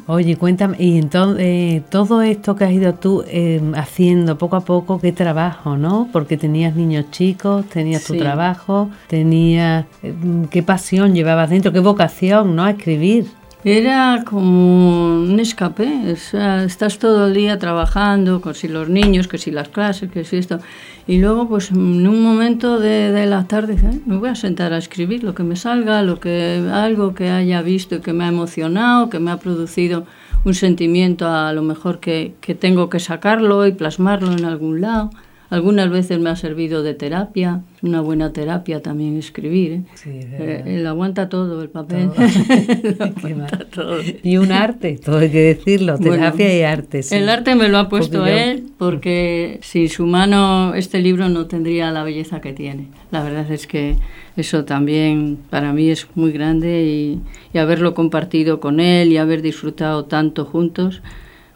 Oye, 0.07 0.37
cuéntame, 0.37 0.77
y 0.79 0.97
entonces 0.97 1.45
eh, 1.45 1.83
todo 1.89 2.21
esto 2.21 2.55
que 2.55 2.63
has 2.63 2.71
ido 2.71 2.93
tú 2.93 3.25
em, 3.27 3.75
haciendo 3.75 4.37
poco 4.37 4.55
a 4.55 4.61
poco, 4.61 5.01
qué 5.01 5.11
trabajo, 5.11 5.75
¿no? 5.75 6.07
Porque 6.13 6.37
tenías 6.37 6.75
niños 6.75 7.11
chicos, 7.11 7.65
tenías 7.65 8.05
tu 8.05 8.15
trabajo, 8.15 8.89
tenías 9.07 9.85
em, 10.01 10.47
qué 10.47 10.63
pasión 10.63 11.13
llevabas 11.13 11.49
dentro, 11.49 11.73
qué 11.73 11.81
vocación, 11.81 12.55
¿no? 12.55 12.63
A 12.63 12.71
escribir. 12.71 13.25
Era 13.63 14.23
como 14.25 15.21
un 15.21 15.39
escape, 15.39 16.11
o 16.11 16.15
sea, 16.15 16.63
estás 16.63 16.97
todo 16.97 17.27
el 17.27 17.35
día 17.35 17.59
trabajando, 17.59 18.41
con 18.41 18.55
si 18.55 18.67
los 18.67 18.89
niños, 18.89 19.27
que 19.27 19.37
si 19.37 19.51
las 19.51 19.69
clases, 19.69 20.09
que 20.09 20.23
si 20.23 20.37
esto. 20.37 20.59
Y 21.05 21.19
luego, 21.19 21.47
pues 21.47 21.69
en 21.69 22.07
un 22.07 22.23
momento 22.23 22.79
de, 22.79 23.11
de 23.11 23.27
la 23.27 23.45
tarde, 23.45 23.75
¿eh? 23.75 23.99
me 24.07 24.17
voy 24.17 24.29
a 24.29 24.35
sentar 24.35 24.73
a 24.73 24.79
escribir 24.79 25.23
lo 25.23 25.35
que 25.35 25.43
me 25.43 25.55
salga, 25.55 26.01
lo 26.01 26.19
que, 26.19 26.67
algo 26.73 27.13
que 27.13 27.29
haya 27.29 27.61
visto 27.61 27.95
y 27.95 27.99
que 27.99 28.13
me 28.13 28.23
ha 28.23 28.29
emocionado, 28.29 29.11
que 29.11 29.19
me 29.19 29.29
ha 29.29 29.37
producido 29.37 30.07
un 30.43 30.55
sentimiento 30.55 31.27
a 31.27 31.53
lo 31.53 31.61
mejor 31.61 31.99
que, 31.99 32.33
que 32.41 32.55
tengo 32.55 32.89
que 32.89 32.99
sacarlo 32.99 33.67
y 33.67 33.73
plasmarlo 33.73 34.31
en 34.31 34.45
algún 34.45 34.81
lado. 34.81 35.11
Algunas 35.51 35.89
veces 35.89 36.17
me 36.17 36.29
ha 36.29 36.37
servido 36.37 36.81
de 36.81 36.93
terapia, 36.93 37.59
una 37.81 37.99
buena 37.99 38.31
terapia 38.31 38.81
también 38.81 39.17
escribir. 39.17 39.71
¿eh? 39.73 39.81
Sí, 39.95 40.09
eh, 40.13 40.63
él 40.65 40.87
aguanta 40.87 41.27
todo 41.27 41.61
el 41.61 41.67
papel. 41.67 42.09
Todo. 43.73 43.97
Y 44.23 44.37
un 44.37 44.53
arte, 44.53 44.97
todo 45.03 45.17
hay 45.17 45.29
que 45.29 45.41
decirlo, 45.41 45.97
terapia 45.97 46.57
y 46.57 46.61
arte. 46.63 47.01
El 47.11 47.27
arte 47.27 47.55
me 47.55 47.67
lo 47.67 47.79
ha 47.79 47.89
puesto 47.89 48.25
él 48.25 48.63
porque 48.77 49.59
sin 49.61 49.89
su 49.89 50.05
mano 50.05 50.73
este 50.73 50.99
libro 50.99 51.27
no 51.27 51.47
tendría 51.47 51.91
la 51.91 52.03
belleza 52.03 52.39
que 52.39 52.53
tiene. 52.53 52.87
La 53.11 53.21
verdad 53.21 53.51
es 53.51 53.67
que 53.67 53.97
eso 54.37 54.63
también 54.63 55.37
para 55.49 55.73
mí 55.73 55.89
es 55.89 56.07
muy 56.15 56.31
grande 56.31 56.83
y, 56.83 57.19
y 57.53 57.57
haberlo 57.57 57.93
compartido 57.93 58.61
con 58.61 58.79
él 58.79 59.11
y 59.11 59.17
haber 59.17 59.41
disfrutado 59.41 60.05
tanto 60.05 60.45
juntos, 60.45 61.01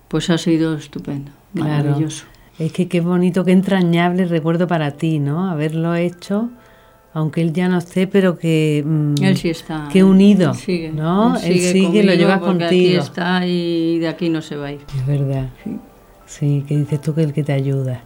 pues 0.10 0.30
ha 0.30 0.38
sido 0.38 0.76
estupendo, 0.76 1.32
maravilloso. 1.54 2.26
Es 2.58 2.72
que 2.72 2.88
qué 2.88 3.02
bonito, 3.02 3.44
qué 3.44 3.52
entrañable 3.52 4.26
recuerdo 4.26 4.68
para 4.68 4.92
ti, 4.92 5.20
¿no? 5.20 5.50
Haberlo 5.50 5.96
hecho, 5.96 6.50
aunque 7.14 7.42
él 7.42 7.52
ya 7.52 7.68
no 7.68 7.78
esté, 7.78 8.08
pero 8.08 8.38
que... 8.38 8.84
Mm, 8.86 9.24
él 9.24 9.38
sí 9.38 9.50
está. 9.50 9.90
Qué 9.92 10.04
unido, 10.04 10.54
¿no? 10.94 11.38
Él 11.38 11.60
sigue, 11.60 12.04
lo 12.04 12.14
lleva 12.14 12.40
contigo. 12.40 12.66
Aquí 12.68 12.96
está 12.96 13.46
y 13.46 14.00
de 14.00 14.08
aquí 14.08 14.30
no 14.30 14.42
se 14.42 14.56
va 14.56 14.68
a 14.68 14.72
ir. 14.72 14.82
Es 14.98 15.06
verdad. 15.06 15.50
Sí, 16.26 16.64
que 16.68 16.78
dices 16.78 17.02
tú 17.02 17.14
que 17.14 17.22
es 17.22 17.28
el 17.28 17.34
que 17.34 17.44
te 17.44 17.52
ayuda. 17.52 18.04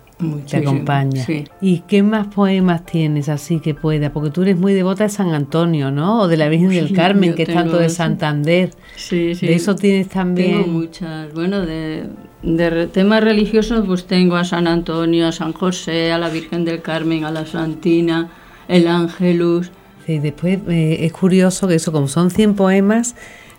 te 0.50 0.58
acompaña. 0.58 1.26
¿Y 1.62 1.80
qué 1.82 2.02
más 2.02 2.28
poemas 2.28 2.86
tienes 2.86 3.30
así 3.30 3.60
que 3.60 3.76
pueda? 3.76 4.12
Porque 4.12 4.32
tú 4.32 4.42
eres 4.42 4.58
muy 4.58 4.74
devota 4.74 5.04
de 5.04 5.10
San 5.10 5.34
Antonio, 5.34 5.92
¿no? 5.92 6.22
O 6.22 6.28
de 6.28 6.38
la 6.38 6.50
Virgen 6.50 6.70
del 6.70 6.92
Carmen, 6.92 7.36
que 7.36 7.44
es 7.44 7.54
tanto 7.54 7.78
de 7.78 7.90
Santander. 7.90 8.72
Sí, 8.96 9.36
sí. 9.36 9.46
De 9.46 9.54
eso 9.54 9.76
tienes 9.76 10.10
también. 10.10 10.64
Tengo 10.64 10.68
muchas. 10.68 11.34
Bueno, 11.34 11.66
de, 11.66 12.04
de 12.42 12.88
temas 12.88 13.24
religiosos, 13.24 13.86
pues 13.86 14.06
tengo 14.06 14.36
a 14.36 14.46
San 14.46 14.68
Antonio, 14.68 15.28
a 15.28 15.32
San 15.32 15.54
José, 15.54 16.12
a 16.12 16.18
la 16.18 16.30
Virgen 16.30 16.66
del 16.66 16.82
Carmen, 16.82 17.26
a 17.26 17.32
la 17.32 17.46
Santina, 17.46 18.30
el 18.68 18.88
Ángelus. 18.88 19.72
Sí, 20.06 20.20
después 20.20 20.60
eh, 20.70 21.00
es 21.02 21.12
curioso 21.12 21.68
que 21.68 21.76
eso, 21.76 21.92
como 21.92 22.08
son 22.08 22.32
100 22.32 22.56
poemas, 22.56 23.16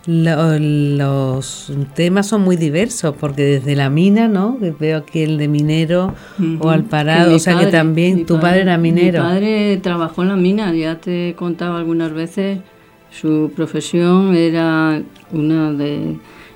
los 0.07 1.71
temas 1.93 2.27
son 2.27 2.41
muy 2.41 2.55
diversos, 2.55 3.15
porque 3.19 3.43
desde 3.43 3.75
la 3.75 3.89
mina, 3.89 4.27
¿no? 4.27 4.57
Que 4.59 4.71
veo 4.71 4.97
aquí 4.97 5.21
el 5.21 5.37
de 5.37 5.47
minero 5.47 6.15
o 6.59 6.69
al 6.69 6.85
parado, 6.85 7.35
o 7.35 7.39
sea 7.39 7.59
que 7.59 7.67
también 7.67 8.25
tu 8.25 8.39
padre, 8.39 8.61
era 8.61 8.77
minero. 8.77 9.23
Mi 9.23 9.29
padre 9.29 9.77
trabajó 9.77 10.23
en 10.23 10.29
la 10.29 10.35
mina, 10.35 10.73
ya 10.73 10.95
te 10.95 11.35
contaba 11.35 11.77
algunas 11.77 12.11
veces, 12.13 12.59
su 13.11 13.51
profesión 13.55 14.35
era 14.35 15.01
una 15.31 15.71
de... 15.73 16.13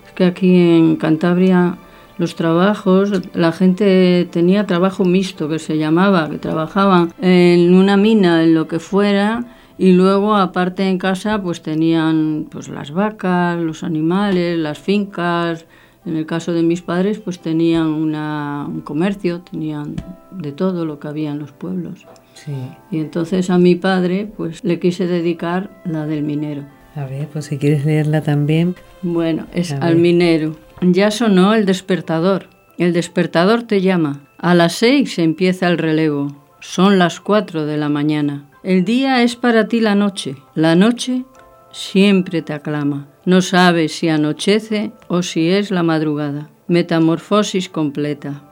Es 0.08 0.12
que 0.15 0.25
aquí 0.25 0.55
en 0.55 0.96
Cantabria 0.96 1.77
los 2.17 2.36
trabajos, 2.36 3.12
la 3.34 3.51
gente 3.51 4.27
tenía 4.31 4.65
trabajo 4.65 5.03
mixto 5.05 5.50
que 5.50 5.60
se 5.60 5.77
llamaba, 5.77 6.29
que 6.29 6.38
trabajaban 6.38 7.13
en 7.22 7.74
una 7.74 7.98
mina, 7.98 8.43
en 8.43 8.53
lo 8.53 8.67
que 8.67 8.79
fuera, 8.79 9.45
y 9.77 9.91
luego 9.91 10.36
aparte 10.36 10.88
en 10.88 10.98
casa 10.98 11.41
pues 11.41 11.62
tenían 11.62 12.48
pues 12.50 12.69
las 12.69 12.91
vacas, 12.91 13.60
los 13.60 13.84
animales, 13.84 14.57
las 14.57 14.79
fincas. 14.79 15.65
En 16.05 16.15
el 16.15 16.27
caso 16.27 16.53
de 16.53 16.62
mis 16.62 16.81
padres 16.81 17.19
pues 17.19 17.39
tenían 17.39 17.88
una, 17.88 18.65
un 18.67 18.81
comercio, 18.81 19.41
tenían 19.41 19.95
de 20.31 20.51
todo 20.51 20.86
lo 20.86 21.00
que 21.00 21.07
había 21.07 21.31
en 21.31 21.39
los 21.39 21.51
pueblos. 21.51 22.05
Sí. 22.36 22.53
Y 22.91 23.00
entonces 23.00 23.50
a 23.50 23.57
mi 23.57 23.75
padre 23.75 24.31
pues 24.38 24.63
le 24.63 24.79
quise 24.79 25.07
dedicar 25.07 25.72
la 25.84 26.05
del 26.05 26.24
minero. 26.24 26.63
A 26.95 27.05
ver, 27.05 27.27
pues 27.27 27.45
si 27.45 27.57
quieres 27.57 27.84
leerla 27.86 28.22
también. 28.22 28.75
Bueno, 29.01 29.48
es 29.53 29.74
al 29.74 29.98
minero. 29.98 30.55
Ya 30.94 31.10
sonó 31.10 31.56
el 31.56 31.65
despertador. 31.65 32.48
El 32.77 32.94
despertador 32.94 33.63
te 33.63 33.82
llama. 33.82 34.22
A 34.38 34.54
las 34.54 34.74
seis 34.74 35.18
empieza 35.18 35.68
el 35.68 35.80
relevo. 35.80 36.44
Son 36.60 37.00
las 37.00 37.20
cuatro 37.20 37.65
de 37.65 37.77
la 37.77 37.89
mañana. 37.89 38.46
El 38.62 38.86
día 38.86 39.24
es 39.24 39.36
para 39.36 39.68
ti 39.68 39.80
la 39.80 39.96
noche. 39.96 40.36
La 40.54 40.75
noche 40.75 41.24
siempre 41.72 42.44
te 42.44 42.54
aclama. 42.54 43.08
No 43.25 43.42
sabes 43.42 43.94
si 43.94 44.10
anochece 44.10 44.92
o 45.08 45.24
si 45.24 45.50
es 45.50 45.72
la 45.72 45.82
madrugada. 45.82 46.50
Metamorfosis 46.68 47.68
completa. 47.68 48.44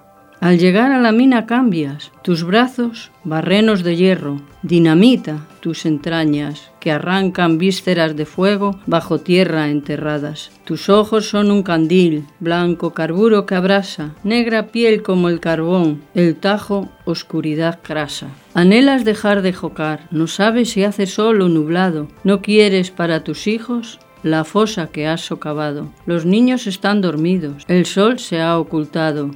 Al 0.44 0.60
llegar 0.60 0.92
a 0.92 1.00
la 1.00 1.14
mina 1.14 1.46
cambias, 1.46 2.12
tus 2.22 2.44
brazos, 2.44 3.12
barrenos 3.24 3.82
de 3.82 3.96
hierro, 3.96 4.42
dinamita 4.62 5.48
tus 5.62 5.86
entrañas, 5.86 6.70
que 6.82 6.92
arrancan 6.92 7.58
vísceras 7.58 8.18
de 8.18 8.26
fuego 8.26 8.78
bajo 8.86 9.20
tierra 9.20 9.70
enterradas. 9.70 10.52
Tus 10.66 10.90
ojos 10.90 11.30
son 11.30 11.50
un 11.50 11.64
candil, 11.64 12.26
blanco 12.42 12.94
carburo 12.94 13.46
que 13.46 13.56
abrasa, 13.56 14.16
negra 14.26 14.68
piel 14.68 15.02
como 15.02 15.30
el 15.30 15.40
carbón, 15.40 16.02
el 16.14 16.36
tajo 16.36 16.90
oscuridad 17.06 17.80
crasa. 17.82 18.28
Anhelas 18.54 19.06
dejar 19.06 19.44
de 19.44 19.54
jocar, 19.54 20.10
no 20.12 20.28
sabes 20.28 20.72
si 20.72 20.84
hace 20.84 21.06
sol 21.06 21.42
o 21.42 21.48
nublado, 21.48 22.10
no 22.26 22.42
quieres 22.42 22.92
para 22.92 23.24
tus 23.24 23.48
hijos 23.48 24.02
la 24.24 24.44
fosa 24.44 24.88
que 24.88 25.08
has 25.08 25.22
socavado. 25.22 25.88
Los 26.06 26.26
niños 26.26 26.68
están 26.68 27.00
dormidos, 27.00 27.64
el 27.70 27.86
sol 27.86 28.20
se 28.20 28.42
ha 28.42 28.60
ocultado, 28.60 29.32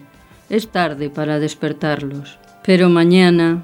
es 0.49 0.69
tarde 0.69 1.09
para 1.09 1.39
despertarlos. 1.39 2.37
Pero 2.63 2.89
mañana, 2.89 3.63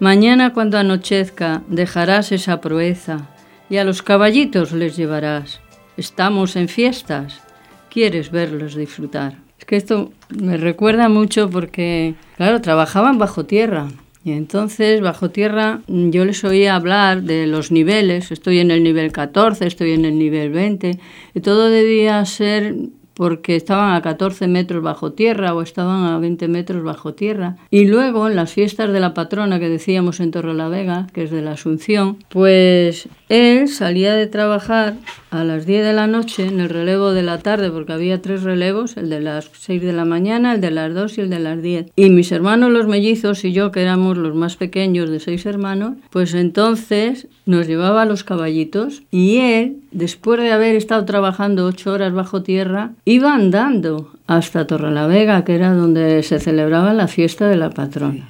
mañana 0.00 0.52
cuando 0.52 0.78
anochezca, 0.78 1.62
dejarás 1.68 2.32
esa 2.32 2.60
proeza 2.60 3.28
y 3.68 3.76
a 3.76 3.84
los 3.84 4.02
caballitos 4.02 4.72
les 4.72 4.96
llevarás. 4.96 5.60
Estamos 5.96 6.56
en 6.56 6.68
fiestas, 6.68 7.42
quieres 7.90 8.30
verlos 8.30 8.74
disfrutar. 8.74 9.38
Es 9.58 9.64
que 9.64 9.76
esto 9.76 10.12
me 10.28 10.56
recuerda 10.56 11.08
mucho 11.08 11.48
porque, 11.48 12.14
claro, 12.36 12.60
trabajaban 12.60 13.18
bajo 13.18 13.46
tierra 13.46 13.88
Y 14.24 14.32
entonces, 14.32 15.02
bajo 15.02 15.30
tierra, 15.30 15.80
yo 15.86 16.24
les 16.24 16.44
oía 16.44 16.76
hablar 16.76 17.22
de 17.22 17.46
los 17.46 17.70
niveles. 17.70 18.32
Estoy 18.32 18.58
en 18.58 18.70
el 18.70 18.82
nivel 18.82 19.12
14, 19.12 19.66
estoy 19.66 19.92
en 19.92 20.06
el 20.06 20.18
nivel 20.18 20.50
20. 20.50 20.98
Y 21.34 21.40
todo 21.40 21.68
debía 21.68 22.24
ser 22.24 22.74
porque 23.14 23.56
estaban 23.56 23.94
a 23.94 24.02
14 24.02 24.48
metros 24.48 24.82
bajo 24.82 25.12
tierra 25.12 25.54
o 25.54 25.62
estaban 25.62 26.04
a 26.04 26.18
20 26.18 26.48
metros 26.48 26.82
bajo 26.82 27.14
tierra. 27.14 27.56
Y 27.70 27.86
luego 27.86 28.28
en 28.28 28.36
las 28.36 28.52
fiestas 28.52 28.92
de 28.92 29.00
la 29.00 29.14
patrona 29.14 29.58
que 29.58 29.68
decíamos 29.68 30.20
en 30.20 30.32
Torrelavega, 30.32 31.06
que 31.12 31.24
es 31.24 31.30
de 31.30 31.42
la 31.42 31.52
Asunción, 31.52 32.18
pues 32.28 33.08
él 33.28 33.68
salía 33.68 34.14
de 34.14 34.26
trabajar 34.26 34.94
a 35.34 35.42
las 35.42 35.66
10 35.66 35.84
de 35.84 35.92
la 35.92 36.06
noche 36.06 36.46
en 36.46 36.60
el 36.60 36.68
relevo 36.68 37.10
de 37.10 37.22
la 37.22 37.38
tarde, 37.38 37.70
porque 37.70 37.92
había 37.92 38.22
tres 38.22 38.44
relevos, 38.44 38.96
el 38.96 39.10
de 39.10 39.20
las 39.20 39.50
6 39.52 39.82
de 39.82 39.92
la 39.92 40.04
mañana, 40.04 40.54
el 40.54 40.60
de 40.60 40.70
las 40.70 40.94
2 40.94 41.18
y 41.18 41.20
el 41.22 41.30
de 41.30 41.40
las 41.40 41.60
10. 41.60 41.86
Y 41.96 42.10
mis 42.10 42.30
hermanos 42.30 42.70
los 42.70 42.86
mellizos 42.86 43.44
y 43.44 43.52
yo, 43.52 43.72
que 43.72 43.82
éramos 43.82 44.16
los 44.16 44.36
más 44.36 44.56
pequeños 44.56 45.10
de 45.10 45.18
seis 45.18 45.44
hermanos, 45.44 45.96
pues 46.10 46.34
entonces 46.34 47.26
nos 47.46 47.66
llevaba 47.66 48.04
los 48.04 48.22
caballitos 48.22 49.02
y 49.10 49.38
él, 49.38 49.78
después 49.90 50.40
de 50.40 50.52
haber 50.52 50.76
estado 50.76 51.04
trabajando 51.04 51.66
ocho 51.66 51.92
horas 51.92 52.12
bajo 52.12 52.42
tierra, 52.42 52.92
iba 53.04 53.34
andando 53.34 54.12
hasta 54.28 54.68
Torrelavega, 54.68 55.44
que 55.44 55.56
era 55.56 55.74
donde 55.74 56.22
se 56.22 56.38
celebraba 56.38 56.94
la 56.94 57.08
fiesta 57.08 57.48
de 57.48 57.56
la 57.56 57.70
patrona. 57.70 58.28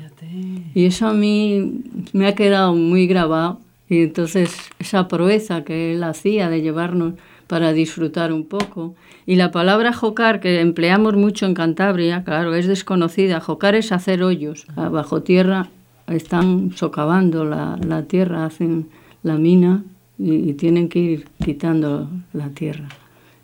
Y 0.75 0.87
eso 0.87 1.07
a 1.07 1.13
mí 1.13 1.83
me 2.13 2.27
ha 2.27 2.35
quedado 2.35 2.75
muy 2.75 3.07
grabado. 3.07 3.61
Y 3.95 4.03
entonces 4.03 4.57
esa 4.81 5.07
proeza 5.07 5.63
que 5.63 5.95
él 5.95 6.03
hacía 6.03 6.49
de 6.49 6.63
llevarnos 6.63 7.15
para 7.47 7.73
disfrutar 7.73 8.33
un 8.33 8.45
poco. 8.45 8.97
Y 9.25 9.37
la 9.37 9.53
palabra 9.53 9.93
jocar, 9.93 10.41
que 10.41 10.61
empleamos 10.61 11.15
mucho 11.15 11.47
en 11.47 11.55
Cantabria, 11.55 12.25
claro, 12.25 12.55
es 12.55 12.67
desconocida. 12.67 13.39
Jocar 13.39 13.77
es 13.77 13.93
hacer 13.93 14.23
hoyos. 14.25 14.67
Bajo 14.75 15.23
tierra 15.23 15.69
están 16.09 16.73
socavando 16.75 17.45
la, 17.45 17.79
la 17.87 18.03
tierra, 18.03 18.47
hacen 18.47 18.89
la 19.23 19.37
mina 19.37 19.85
y, 20.19 20.51
y 20.51 20.55
tienen 20.55 20.89
que 20.89 20.99
ir 20.99 21.29
quitando 21.45 22.11
la 22.33 22.49
tierra. 22.49 22.89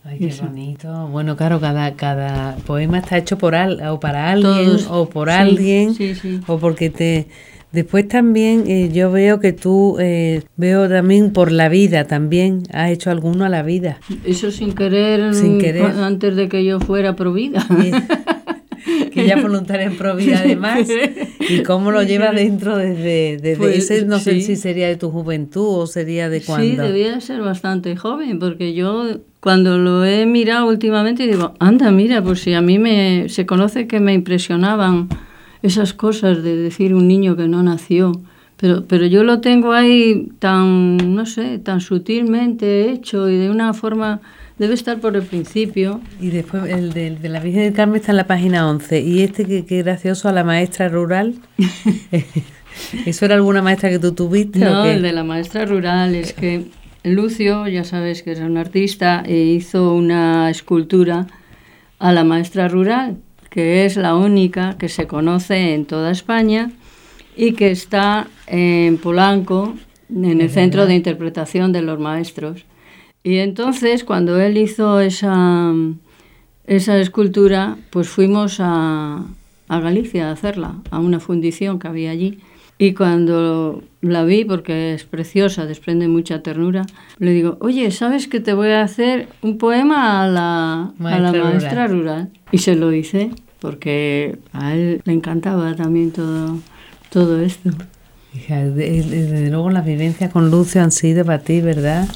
Ay, 0.04 0.19
qué 0.19 0.35
bonito. 0.42 1.09
Bueno, 1.09 1.37
claro, 1.37 1.61
cada, 1.61 1.95
cada 1.95 2.57
poema 2.66 2.99
está 2.99 3.19
hecho 3.19 3.38
por 3.38 3.54
al, 3.54 3.80
o 3.87 4.00
para 4.00 4.33
alguien 4.33 4.64
Todos, 4.64 4.87
o 4.90 5.09
por 5.09 5.28
sí, 5.28 5.35
alguien 5.35 5.95
sí, 5.95 6.14
sí. 6.14 6.40
o 6.47 6.59
porque 6.59 6.90
te... 6.90 7.28
Después 7.73 8.09
también 8.09 8.65
eh, 8.67 8.91
yo 8.93 9.12
veo 9.12 9.39
que 9.39 9.53
tú 9.53 9.97
eh, 10.00 10.43
veo 10.57 10.89
también 10.89 11.33
por 11.33 11.53
la 11.53 11.69
vida 11.69 12.05
también 12.05 12.65
has 12.73 12.91
hecho 12.91 13.11
alguno 13.11 13.45
a 13.45 13.49
la 13.49 13.62
vida. 13.62 13.99
Eso 14.25 14.50
sin 14.50 14.73
querer, 14.75 15.35
Sin 15.35 15.59
querer. 15.59 15.85
antes 15.87 16.35
de 16.35 16.49
que 16.49 16.65
yo 16.65 16.81
fuera 16.81 17.15
provida. 17.15 17.65
que 19.12 19.27
ya 19.27 19.37
voluntaria 19.41 19.87
en 19.87 19.97
Provida 19.97 20.39
además 20.39 20.89
y 21.49 21.62
cómo 21.62 21.91
lo 21.91 22.03
llevas 22.03 22.35
dentro 22.35 22.77
desde, 22.77 23.37
desde 23.37 23.57
Pues, 23.57 23.91
ese 23.91 24.07
no 24.07 24.19
sé 24.19 24.35
sí. 24.35 24.43
si 24.43 24.57
sería 24.57 24.89
de 24.89 24.97
tu 24.97 25.11
juventud 25.11 25.81
o 25.83 25.87
sería 25.87 26.29
de 26.31 26.41
Sí, 26.41 26.47
cuándo 26.47 26.83
debía 26.85 27.12
de 27.15 27.21
ser 27.21 27.41
bastante 27.43 27.97
joven, 27.97 28.39
porque 28.39 28.73
yo 28.73 29.19
cuando 29.41 29.79
lo 29.79 30.05
he 30.05 30.27
mirado 30.27 30.67
últimamente 30.69 31.27
digo, 31.27 31.55
anda, 31.61 31.91
mira, 31.91 32.23
pues 32.23 32.41
si 32.41 32.55
a 32.55 32.61
mí 32.62 32.79
me, 32.79 33.29
se 33.29 33.47
conoce 33.47 33.87
que 33.87 34.00
me 34.00 34.15
impresionaban 34.15 35.09
esas 35.62 35.93
cosas 35.95 36.43
de 36.43 36.57
decir 36.57 36.95
un 36.95 37.07
niño 37.09 37.37
que 37.37 37.49
no 37.49 37.62
nació, 37.62 38.12
pero, 38.57 38.85
pero 38.87 39.07
yo 39.07 39.25
lo 39.25 39.40
tengo 39.40 39.73
ahí 39.73 40.29
tan, 40.38 41.14
no 41.14 41.25
sé, 41.26 41.59
tan 41.59 41.81
sutilmente 41.81 42.90
hecho 42.90 43.29
y 43.31 43.37
de 43.37 43.50
una 43.50 43.73
forma, 43.73 44.21
debe 44.59 44.75
estar 44.75 44.99
por 45.00 45.17
el 45.17 45.23
principio. 45.23 46.00
y 46.21 46.29
después 46.29 46.64
el 46.64 46.93
de, 46.93 47.11
de 47.17 47.29
la 47.31 47.40
Virgen 47.40 47.62
del 47.62 47.73
Carmen 47.73 47.97
está 48.00 48.12
en 48.12 48.17
la 48.19 48.26
página 48.26 48.69
11 48.69 49.00
y 49.00 49.23
este 49.23 49.45
que, 49.47 49.64
que 49.64 49.83
gracioso 49.83 50.29
a 50.29 50.33
la 50.33 50.45
maestra 50.45 50.88
rural 50.88 51.35
¿eso 53.07 53.25
era 53.25 53.35
alguna 53.35 53.62
maestra 53.62 53.90
que 53.90 53.99
tú 53.99 54.12
tuviste 54.12 54.67
o 54.67 54.71
No, 54.71 54.83
qué? 54.85 54.95
el 54.95 55.02
de 55.02 55.12
la 55.12 55.25
maestra 55.25 55.64
rural 55.64 56.14
es 56.14 56.33
que 56.33 56.67
Lucio, 57.02 57.67
ya 57.69 57.85
sabes 57.85 58.23
que 58.23 58.32
es 58.32 58.41
un 58.41 58.58
artista, 58.58 59.23
e 59.26 59.35
hizo 59.39 59.95
una 59.95 60.50
escultura 60.50 61.26
a 61.99 62.13
la 62.13 62.25
maestra 62.25 62.69
rural, 62.69 63.17
que 63.50 63.84
es 63.84 63.97
la 63.97 64.15
única 64.15 64.78
que 64.78 64.89
se 64.89 65.06
conoce 65.06 65.75
en 65.75 65.84
toda 65.84 66.13
España 66.13 66.71
y 67.36 67.52
que 67.52 67.71
está 67.71 68.28
en 68.47 68.97
Polanco, 68.99 69.75
en 70.08 70.41
el 70.41 70.50
Centro 70.50 70.86
de 70.86 70.95
Interpretación 70.95 71.73
de 71.73 71.82
los 71.82 71.99
Maestros. 71.99 72.65
Y 73.23 73.39
entonces, 73.39 74.04
cuando 74.04 74.41
él 74.41 74.56
hizo 74.56 75.00
esa, 75.00 75.75
esa 76.67 76.99
escultura, 76.99 77.76
pues 77.91 78.08
fuimos 78.08 78.58
a, 78.60 79.25
a 79.69 79.80
Galicia 79.80 80.28
a 80.28 80.32
hacerla, 80.32 80.76
a 80.91 81.00
una 81.00 81.21
fundición 81.21 81.78
que 81.78 81.89
había 81.89 82.10
allí. 82.10 82.39
Y 82.82 82.95
cuando 82.95 83.84
la 84.00 84.25
vi, 84.25 84.47
porque 84.47 84.95
es 84.95 85.04
preciosa, 85.04 85.66
desprende 85.66 86.08
mucha 86.08 86.43
ternura, 86.43 86.86
le 87.19 87.32
digo, 87.32 87.58
oye, 87.60 87.90
¿sabes 87.90 88.26
que 88.26 88.40
te 88.40 88.54
voy 88.54 88.71
a 88.71 88.80
hacer 88.80 89.28
un 89.43 89.58
poema 89.58 90.25
a 90.25 90.26
la 90.26 90.93
a 90.99 91.19
la 91.19 91.30
Maestra 91.30 91.88
rural? 91.88 92.30
Y 92.50 92.56
se 92.56 92.76
lo 92.76 92.90
hice, 92.90 93.32
porque 93.58 94.38
a 94.54 94.73
él 94.75 95.02
le 95.04 95.12
encantaba 95.12 95.76
también 95.76 96.10
todo, 96.10 96.56
todo 97.10 97.43
esto. 97.43 97.69
Desde 98.49 99.50
luego 99.50 99.69
las 99.69 99.84
vivencias 99.84 100.32
con 100.32 100.50
Lucio 100.50 100.82
han 100.82 100.90
sido 100.90 101.26
para 101.26 101.40
ti, 101.40 101.60
¿verdad? 101.60 102.08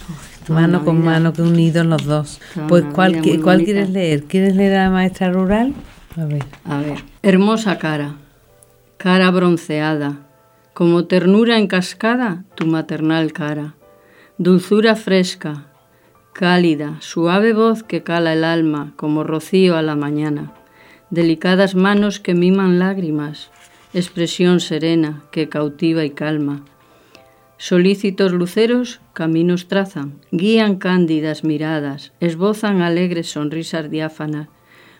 mano 0.48 0.83
con 0.83 1.03
vida. 1.03 1.11
mano, 1.11 1.35
que 1.35 1.42
unidos 1.42 1.85
los 1.85 2.07
dos. 2.07 2.40
Toda 2.55 2.68
Pues, 2.68 2.85
¿cuál, 2.94 3.20
¿cuál 3.42 3.64
quieres 3.64 3.90
leer? 3.90 4.22
¿Quieres 4.22 4.57
leer 4.57 4.79
a 4.79 4.85
la 4.85 4.90
maestra 4.90 5.31
rural? 5.31 5.74
A 6.16 6.24
ver. 6.24 6.44
A 6.64 6.79
ver, 6.79 7.05
hermosa 7.22 7.77
cara, 7.77 8.14
cara 8.96 9.31
bronceada, 9.31 10.20
como 10.75 11.05
ternura 11.05 11.59
en 11.59 11.69
cascada, 11.69 12.45
tu 12.57 12.67
maternal 12.67 13.33
cara, 13.33 13.75
dulzura 14.39 14.97
fresca, 14.97 15.67
cálida, 16.33 16.97
suave 17.01 17.53
voz 17.53 17.85
que 17.85 18.03
cala 18.03 18.33
el 18.33 18.43
alma 18.43 18.93
como 18.97 19.23
rocío 19.23 19.77
a 19.77 19.83
la 19.83 19.95
mañana, 19.95 20.53
delicadas 21.11 21.77
manos 21.77 22.19
que 22.19 22.35
miman 22.35 22.81
lágrimas, 22.81 23.51
expresión 23.95 24.59
serena 24.59 25.23
que 25.31 25.49
cautiva 25.49 26.05
y 26.05 26.11
calma. 26.11 26.65
Solícitos 27.57 28.33
luceros 28.33 29.01
caminos 29.13 29.69
trazan, 29.69 30.19
guían 30.33 30.75
cándidas 30.77 31.45
miradas, 31.45 32.13
esbozan 32.19 32.83
alegres 32.83 33.31
sonrisas 33.31 33.89
diáfanas, 33.93 34.49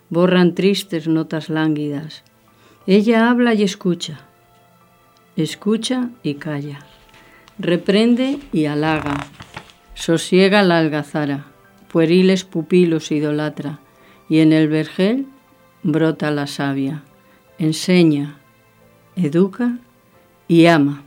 borran 0.09 0.55
tristes 0.55 1.09
notas 1.09 1.51
lánguidas. 1.51 2.23
Ella 2.87 3.29
habla 3.29 3.55
y 3.55 3.65
escucha, 3.65 4.21
escucha 5.37 6.11
y 6.23 6.35
calla, 6.35 6.81
reprende 7.59 8.38
y 8.53 8.66
halaga, 8.66 9.27
sosiega 9.94 10.62
la 10.62 10.79
algazara, 10.79 11.47
pueriles 11.88 12.44
pupilos 12.44 13.11
idolatra, 13.11 13.81
y 14.29 14.38
en 14.38 14.53
el 14.53 14.68
vergel 14.68 15.27
brota 15.83 16.31
la 16.31 16.47
savia, 16.47 17.03
enseña, 17.59 18.38
educa 19.16 19.79
y 20.49 20.66
ama, 20.66 21.03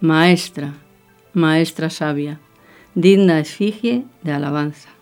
maestra, 0.00 0.74
maestra 1.32 1.90
sabia, 1.90 2.40
digna 2.94 3.40
efigie 3.40 4.04
de 4.22 4.32
alabanza. 4.32 4.97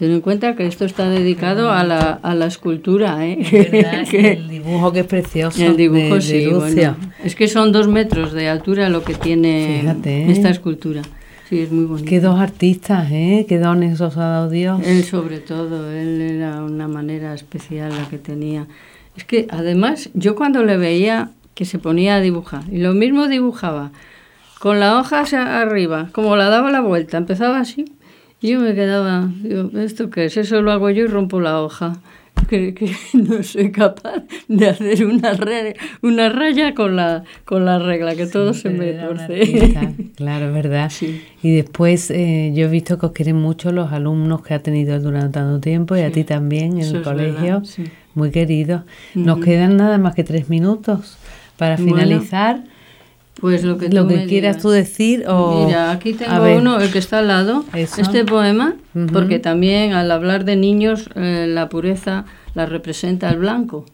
Ten 0.00 0.12
en 0.12 0.22
cuenta 0.22 0.56
que 0.56 0.66
esto 0.66 0.86
está 0.86 1.10
dedicado 1.10 1.70
a 1.70 1.84
la, 1.84 2.12
a 2.22 2.34
la 2.34 2.46
escultura, 2.46 3.26
¿eh? 3.26 3.36
El 4.12 4.48
dibujo 4.48 4.94
que 4.94 5.00
es 5.00 5.06
precioso. 5.06 5.62
el 5.62 5.76
dibujo 5.76 6.14
de, 6.14 6.14
de 6.14 6.20
sí, 6.22 6.44
Lucio. 6.46 6.58
bueno. 6.58 6.96
Es 7.22 7.34
que 7.34 7.48
son 7.48 7.70
dos 7.70 7.86
metros 7.86 8.32
de 8.32 8.48
altura 8.48 8.88
lo 8.88 9.04
que 9.04 9.12
tiene 9.12 9.80
Fíjate, 9.82 10.22
¿eh? 10.22 10.32
esta 10.32 10.48
escultura. 10.48 11.02
Sí, 11.50 11.60
es 11.60 11.70
muy 11.70 11.84
bonito. 11.84 12.08
Qué 12.08 12.18
dos 12.18 12.40
artistas, 12.40 13.10
¿eh? 13.12 13.44
Qué 13.46 13.58
dones 13.58 14.00
os 14.00 14.16
ha 14.16 14.24
dado 14.24 14.48
Dios. 14.48 14.80
Él 14.86 15.04
sobre 15.04 15.38
todo, 15.38 15.92
él 15.92 16.22
era 16.22 16.64
una 16.64 16.88
manera 16.88 17.34
especial 17.34 17.90
la 17.94 18.08
que 18.08 18.16
tenía. 18.16 18.68
Es 19.18 19.24
que 19.24 19.48
además 19.50 20.08
yo 20.14 20.34
cuando 20.34 20.64
le 20.64 20.78
veía 20.78 21.32
que 21.52 21.66
se 21.66 21.78
ponía 21.78 22.14
a 22.14 22.20
dibujar, 22.22 22.62
y 22.72 22.78
lo 22.78 22.94
mismo 22.94 23.28
dibujaba, 23.28 23.90
con 24.60 24.80
la 24.80 24.98
hoja 24.98 25.20
hacia 25.20 25.60
arriba, 25.60 26.08
como 26.12 26.36
la 26.36 26.48
daba 26.48 26.70
la 26.70 26.80
vuelta, 26.80 27.18
empezaba 27.18 27.60
así, 27.60 27.84
yo 28.42 28.60
me 28.60 28.74
quedaba, 28.74 29.28
digo, 29.42 29.70
¿esto 29.78 30.10
qué 30.10 30.26
es? 30.26 30.36
Eso 30.36 30.62
lo 30.62 30.72
hago 30.72 30.90
yo 30.90 31.04
y 31.04 31.06
rompo 31.06 31.40
la 31.40 31.60
hoja. 31.62 31.98
Que, 32.48 32.72
que 32.74 32.90
no 33.12 33.42
soy 33.42 33.70
capaz 33.70 34.22
de 34.48 34.68
hacer 34.68 35.04
una, 35.04 35.34
re- 35.34 35.74
una 36.00 36.30
raya 36.30 36.74
con 36.74 36.96
la, 36.96 37.24
con 37.44 37.64
la 37.66 37.78
regla, 37.78 38.14
que 38.16 38.26
todo 38.26 38.54
se 38.54 38.70
me 38.70 38.92
torce. 38.92 39.74
Claro, 40.16 40.52
verdad. 40.52 40.90
Sí. 40.90 41.22
Y 41.42 41.54
después 41.56 42.10
eh, 42.10 42.52
yo 42.54 42.66
he 42.66 42.68
visto 42.68 42.98
que 42.98 43.06
os 43.06 43.12
quieren 43.12 43.36
mucho 43.36 43.72
los 43.72 43.92
alumnos 43.92 44.42
que 44.42 44.54
ha 44.54 44.62
tenido 44.62 44.98
durante 45.00 45.34
tanto 45.38 45.60
tiempo 45.60 45.96
y 45.96 46.00
a 46.00 46.06
Sí. 46.08 46.12
ti 46.14 46.24
también 46.24 46.72
en 46.74 46.78
Eso 46.80 46.96
el 46.98 47.02
colegio. 47.02 47.62
sí. 47.64 47.84
Muy 48.14 48.30
queridos. 48.30 48.82
Nos 49.14 49.36
Ujú. 49.36 49.44
quedan 49.44 49.76
nada 49.76 49.98
más 49.98 50.14
que 50.14 50.24
tres 50.24 50.48
minutos 50.48 51.16
para 51.56 51.76
Bueno, 51.76 51.94
finalizar. 51.96 52.64
Pues 53.40 53.64
lo 53.64 53.78
que, 53.78 53.88
lo 53.88 54.02
tú 54.02 54.08
que 54.08 54.16
me 54.16 54.26
quieras 54.26 54.56
digas. 54.56 54.62
tú 54.62 54.70
decir 54.70 55.24
o... 55.28 55.66
Mira, 55.66 55.90
aquí 55.92 56.12
tengo 56.12 56.42
ver. 56.42 56.58
uno, 56.58 56.78
el 56.78 56.90
que 56.92 56.98
está 56.98 57.20
al 57.20 57.28
lado, 57.28 57.64
Eso. 57.72 58.00
este 58.02 58.24
poema, 58.24 58.74
porque 59.12 59.38
también 59.38 59.92
al 59.94 60.10
hablar 60.10 60.44
de 60.44 60.56
niños, 60.56 61.08
eh, 61.14 61.46
la 61.48 61.68
pureza 61.68 62.26
la 62.54 62.66
representa 62.66 63.30
el 63.30 63.38
blanco. 63.38 63.86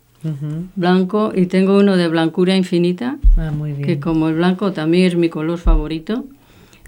Blanco 0.74 1.32
y 1.32 1.46
tengo 1.46 1.78
uno 1.78 1.96
de 1.96 2.09
blancura 2.09 2.56
infinita, 2.56 3.16
ah, 3.37 3.52
muy 3.52 3.72
bien. 3.72 3.87
que 3.87 4.00
como 4.00 4.28
el 4.28 4.35
blanco 4.35 4.72
también 4.72 5.06
es 5.06 5.14
mi 5.14 5.28
color 5.28 5.59
favorito, 5.59 6.24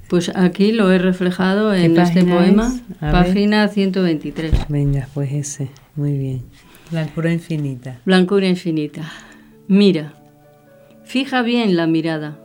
pues 0.09 0.33
aquí 0.35 0.73
lo 0.73 0.91
he 0.91 0.99
reflejado 0.99 1.73
en 1.73 1.97
este 1.99 2.25
poema, 2.25 2.75
página 2.99 3.69
123. 3.69 4.53
Venga, 4.69 5.07
pues 5.15 5.33
ese, 5.33 5.69
muy 5.95 6.19
bien. 6.19 6.43
Blancura 6.91 7.33
infinita. 7.33 7.99
Blancura 8.05 8.49
infinita. 8.49 9.03
Mira, 9.69 10.15
fija 11.05 11.43
bien 11.43 11.77
la 11.77 11.87
mirada, 11.87 12.39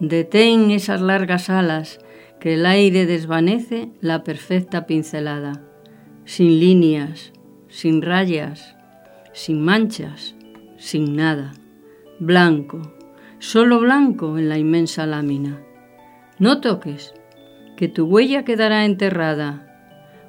detén 0.00 0.70
esas 0.70 1.00
largas 1.00 1.48
alas 1.50 1.98
que 2.40 2.54
el 2.54 2.66
aire 2.66 3.06
desvanece 3.06 3.88
la 4.00 4.22
perfecta 4.24 4.86
pincelada, 4.86 5.62
sin 6.24 6.60
líneas, 6.60 7.32
sin 7.68 8.02
rayas, 8.02 8.76
sin 9.32 9.64
manchas, 9.64 10.34
sin 10.76 11.16
nada, 11.16 11.54
blanco, 12.18 12.80
solo 13.38 13.80
blanco 13.80 14.38
en 14.38 14.48
la 14.48 14.58
inmensa 14.58 15.06
lámina. 15.06 15.60
No 16.38 16.60
toques, 16.60 17.14
que 17.76 17.88
tu 17.88 18.04
huella 18.06 18.44
quedará 18.44 18.84
enterrada, 18.84 19.66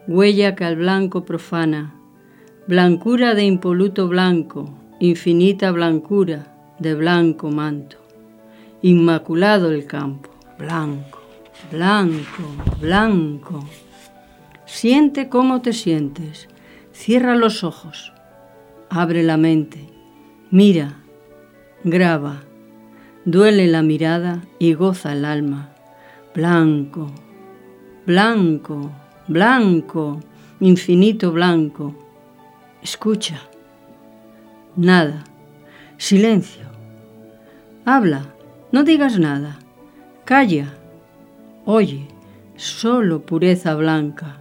huella 0.07 0.55
que 0.55 0.65
al 0.65 0.77
blanco 0.77 1.25
profana, 1.25 1.95
blancura 2.67 3.33
de 3.33 3.43
impoluto 3.43 4.07
blanco, 4.07 4.77
infinita 4.99 5.71
blancura 5.71 6.53
de 6.79 6.95
blanco 6.95 7.49
manto, 7.49 7.97
inmaculado 8.87 9.69
el 9.69 9.85
campo, 9.85 10.29
blanco, 10.57 11.19
blanco, 11.69 12.43
blanco. 12.79 13.67
Siente 14.65 15.27
cómo 15.27 15.61
te 15.61 15.73
sientes, 15.73 16.47
cierra 16.93 17.35
los 17.35 17.65
ojos, 17.65 18.13
abre 18.89 19.23
la 19.23 19.35
mente, 19.35 19.89
mira, 20.51 20.99
graba, 21.83 22.43
duele 23.25 23.67
la 23.67 23.81
mirada 23.81 24.45
y 24.57 24.73
goza 24.73 25.11
el 25.11 25.25
alma. 25.25 25.71
Blanco, 26.33 27.11
blanco, 28.05 28.89
blanco, 29.27 30.21
infinito 30.61 31.33
blanco. 31.33 31.93
Escucha. 32.81 33.41
Nada. 34.77 35.25
Silencio. 35.97 36.67
Habla. 37.83 38.36
No 38.71 38.83
digas 38.83 39.19
nada. 39.19 39.59
Calla. 40.25 40.73
Oye. 41.65 42.07
Solo 42.55 43.21
pureza 43.21 43.75
blanca. 43.75 44.37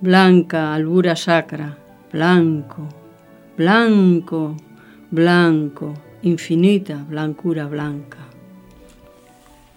Blanca 0.00 0.74
albura 0.74 1.14
sacra. 1.14 1.76
Blanco 2.12 2.88
blanco, 3.60 4.56
blanco, 5.10 5.92
infinita 6.22 7.04
blancura 7.06 7.66
blanca. 7.66 8.16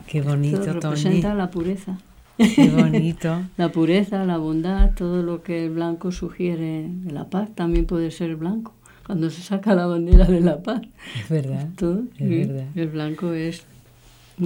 Qué 0.08 0.21
bonito, 0.21 0.62
Esto 0.62 0.73
representa 0.73 1.34
la 1.34 1.52
pureza. 1.52 1.97
Qué 2.38 2.69
bonito. 2.69 3.41
la 3.58 3.73
pureza, 3.73 4.23
la 4.23 4.38
bondad, 4.38 4.91
todo 4.95 5.21
lo 5.21 5.43
que 5.43 5.65
el 5.65 5.71
blanco 5.71 6.13
sugiere 6.13 6.89
la 7.04 7.30
paz 7.30 7.54
también 7.54 7.86
puede 7.86 8.10
ser 8.10 8.38
blanco. 8.38 8.73
Cuando 9.05 9.29
se 9.29 9.41
saca 9.41 9.75
la 9.75 9.85
bandera 9.85 10.25
de 10.25 10.41
la 10.41 10.61
paz. 10.61 10.81
Es 11.19 11.29
verdad. 11.29 11.67
es 12.17 12.29
verdad. 12.29 12.67
El 12.75 12.87
blanco 12.87 13.33
es 13.33 13.65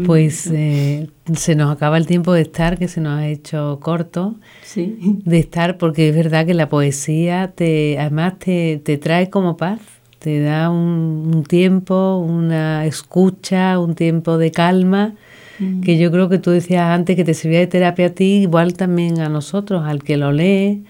pues 0.06 0.48
eh, 0.48 1.08
se 1.34 1.56
nos 1.56 1.72
acaba 1.72 1.98
el 1.98 2.08
tiempo 2.08 2.34
de 2.34 2.42
estar, 2.42 2.78
que 2.78 2.88
se 2.88 3.00
nos 3.00 3.20
ha 3.20 3.28
hecho 3.28 3.80
corto, 3.82 4.36
sí. 4.62 4.98
de 5.24 5.40
estar, 5.40 5.78
porque 5.78 6.10
es 6.10 6.16
verdad 6.16 6.46
que 6.46 6.54
la 6.54 6.68
poesía 6.68 7.54
te, 7.56 7.98
además 7.98 8.38
te, 8.38 8.82
te 8.84 8.98
trae 8.98 9.30
como 9.30 9.56
paz, 9.56 9.80
te 10.20 10.42
da 10.42 10.70
un, 10.70 11.46
tiempo, 11.48 12.18
una 12.18 12.86
escucha, 12.86 13.80
un 13.80 13.96
tiempo 13.96 14.38
de 14.38 14.52
calma, 14.52 15.14
mm. 15.60 15.82
que 15.82 15.98
yo 15.98 16.12
creo 16.12 16.28
que 16.28 16.38
tú 16.38 16.52
decías 16.52 16.90
antes 16.90 17.16
que 17.16 17.24
te 17.24 17.34
servía 17.34 17.60
de 17.60 17.68
terapia 17.68 18.08
a 18.08 18.10
ti, 18.10 18.42
igual 18.42 18.74
también 18.74 19.22
a 19.22 19.30
nosotros, 19.30 19.84
al 19.86 20.04
que 20.04 20.18
lo 20.18 20.34
lee, 20.34 20.84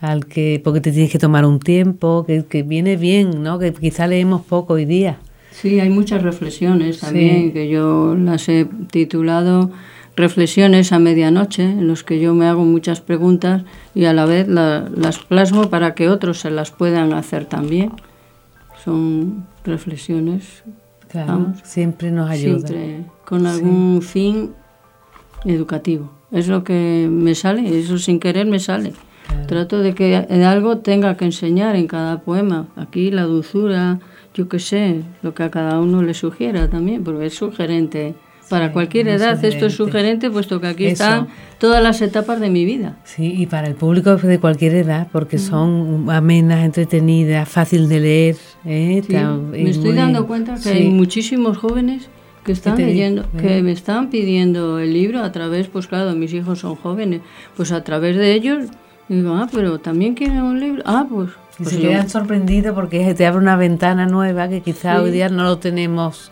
al 0.00 0.26
que, 0.26 0.60
porque 0.62 0.80
te 0.80 0.92
tienes 0.92 1.10
que 1.10 1.18
tomar 1.18 1.44
un 1.44 1.60
tiempo, 1.60 2.24
que, 2.26 2.44
que 2.44 2.62
viene 2.62 2.96
bien, 2.96 3.42
¿no? 3.42 3.58
Que 3.58 3.72
quizá 3.72 4.06
leemos 4.06 4.42
poco 4.42 4.74
hoy 4.74 4.84
día. 4.84 5.18
Sí, 5.50 5.80
hay 5.80 5.88
muchas 5.88 6.22
reflexiones 6.22 7.00
también, 7.00 7.52
que 7.52 7.68
yo 7.68 8.14
las 8.14 8.48
he 8.48 8.66
titulado 8.90 9.70
Reflexiones 10.16 10.92
a 10.92 10.98
medianoche, 10.98 11.62
en 11.62 11.88
los 11.88 12.02
que 12.02 12.18
yo 12.20 12.34
me 12.34 12.46
hago 12.46 12.64
muchas 12.64 13.02
preguntas 13.02 13.64
y 13.94 14.06
a 14.06 14.14
la 14.14 14.24
vez 14.24 14.48
las 14.48 15.18
plasmo 15.18 15.68
para 15.68 15.94
que 15.94 16.08
otros 16.08 16.40
se 16.40 16.50
las 16.50 16.70
puedan 16.70 17.12
hacer 17.12 17.44
también. 17.44 17.92
Son 18.82 19.46
reflexiones. 19.64 20.62
Claro, 21.08 21.52
siempre 21.64 22.10
nos 22.10 22.30
ayuda. 22.30 22.66
Siempre 22.66 23.04
con 23.26 23.46
algún 23.46 24.00
fin 24.00 24.52
educativo. 25.44 26.10
Es 26.32 26.48
lo 26.48 26.64
que 26.64 27.08
me 27.10 27.34
sale, 27.34 27.78
eso 27.78 27.98
sin 27.98 28.18
querer 28.18 28.46
me 28.46 28.58
sale. 28.58 28.94
Trato 29.46 29.80
de 29.80 29.94
que 29.94 30.16
algo 30.16 30.78
tenga 30.78 31.16
que 31.16 31.24
enseñar 31.24 31.76
en 31.76 31.86
cada 31.86 32.20
poema. 32.20 32.66
Aquí 32.76 33.10
la 33.10 33.22
dulzura, 33.22 34.00
yo 34.34 34.48
qué 34.48 34.58
sé, 34.58 35.02
lo 35.22 35.34
que 35.34 35.44
a 35.44 35.50
cada 35.50 35.80
uno 35.80 36.02
le 36.02 36.14
sugiera 36.14 36.68
también, 36.68 37.04
porque 37.04 37.26
es 37.26 37.34
sugerente. 37.34 38.14
Para 38.48 38.72
cualquier 38.72 39.08
edad 39.08 39.44
esto 39.44 39.66
es 39.66 39.74
sugerente, 39.74 40.30
puesto 40.30 40.60
que 40.60 40.68
aquí 40.68 40.86
están 40.86 41.26
todas 41.58 41.82
las 41.82 42.00
etapas 42.00 42.38
de 42.38 42.48
mi 42.48 42.64
vida. 42.64 42.96
Sí, 43.02 43.34
y 43.36 43.46
para 43.46 43.66
el 43.66 43.74
público 43.74 44.16
de 44.16 44.38
cualquier 44.38 44.74
edad, 44.74 45.08
porque 45.10 45.38
son 45.38 46.06
amenas, 46.10 46.64
entretenidas, 46.64 47.48
fácil 47.48 47.88
de 47.88 48.00
leer. 48.00 48.36
¿eh? 48.64 49.02
me 49.50 49.70
estoy 49.70 49.94
dando 49.94 50.26
cuenta 50.26 50.56
que 50.62 50.68
hay 50.68 50.88
muchísimos 50.88 51.56
jóvenes 51.56 52.08
que 52.44 52.52
están 52.52 52.76
leyendo, 52.76 53.26
que 53.36 53.60
me 53.62 53.72
están 53.72 54.08
pidiendo 54.10 54.78
el 54.78 54.92
libro 54.92 55.24
a 55.24 55.32
través, 55.32 55.66
pues 55.66 55.88
claro, 55.88 56.12
mis 56.12 56.32
hijos 56.32 56.60
son 56.60 56.76
jóvenes, 56.76 57.22
pues 57.56 57.72
a 57.72 57.82
través 57.82 58.16
de 58.16 58.32
ellos 58.32 58.66
digo, 59.08 59.34
ah, 59.34 59.48
pero 59.52 59.78
también 59.78 60.14
quieren 60.14 60.42
un 60.42 60.60
libro, 60.60 60.82
ah, 60.86 61.06
pues 61.08 61.30
y 61.58 61.62
pues 61.62 61.74
se 61.74 61.80
quedan 61.80 62.08
sorprendidos 62.08 62.74
porque 62.74 63.14
te 63.14 63.26
abre 63.26 63.38
una 63.38 63.56
ventana 63.56 64.06
nueva 64.06 64.48
que 64.48 64.60
quizá 64.60 65.00
hoy 65.00 65.10
día 65.10 65.30
no 65.30 65.44
lo 65.44 65.58
tenemos 65.58 66.30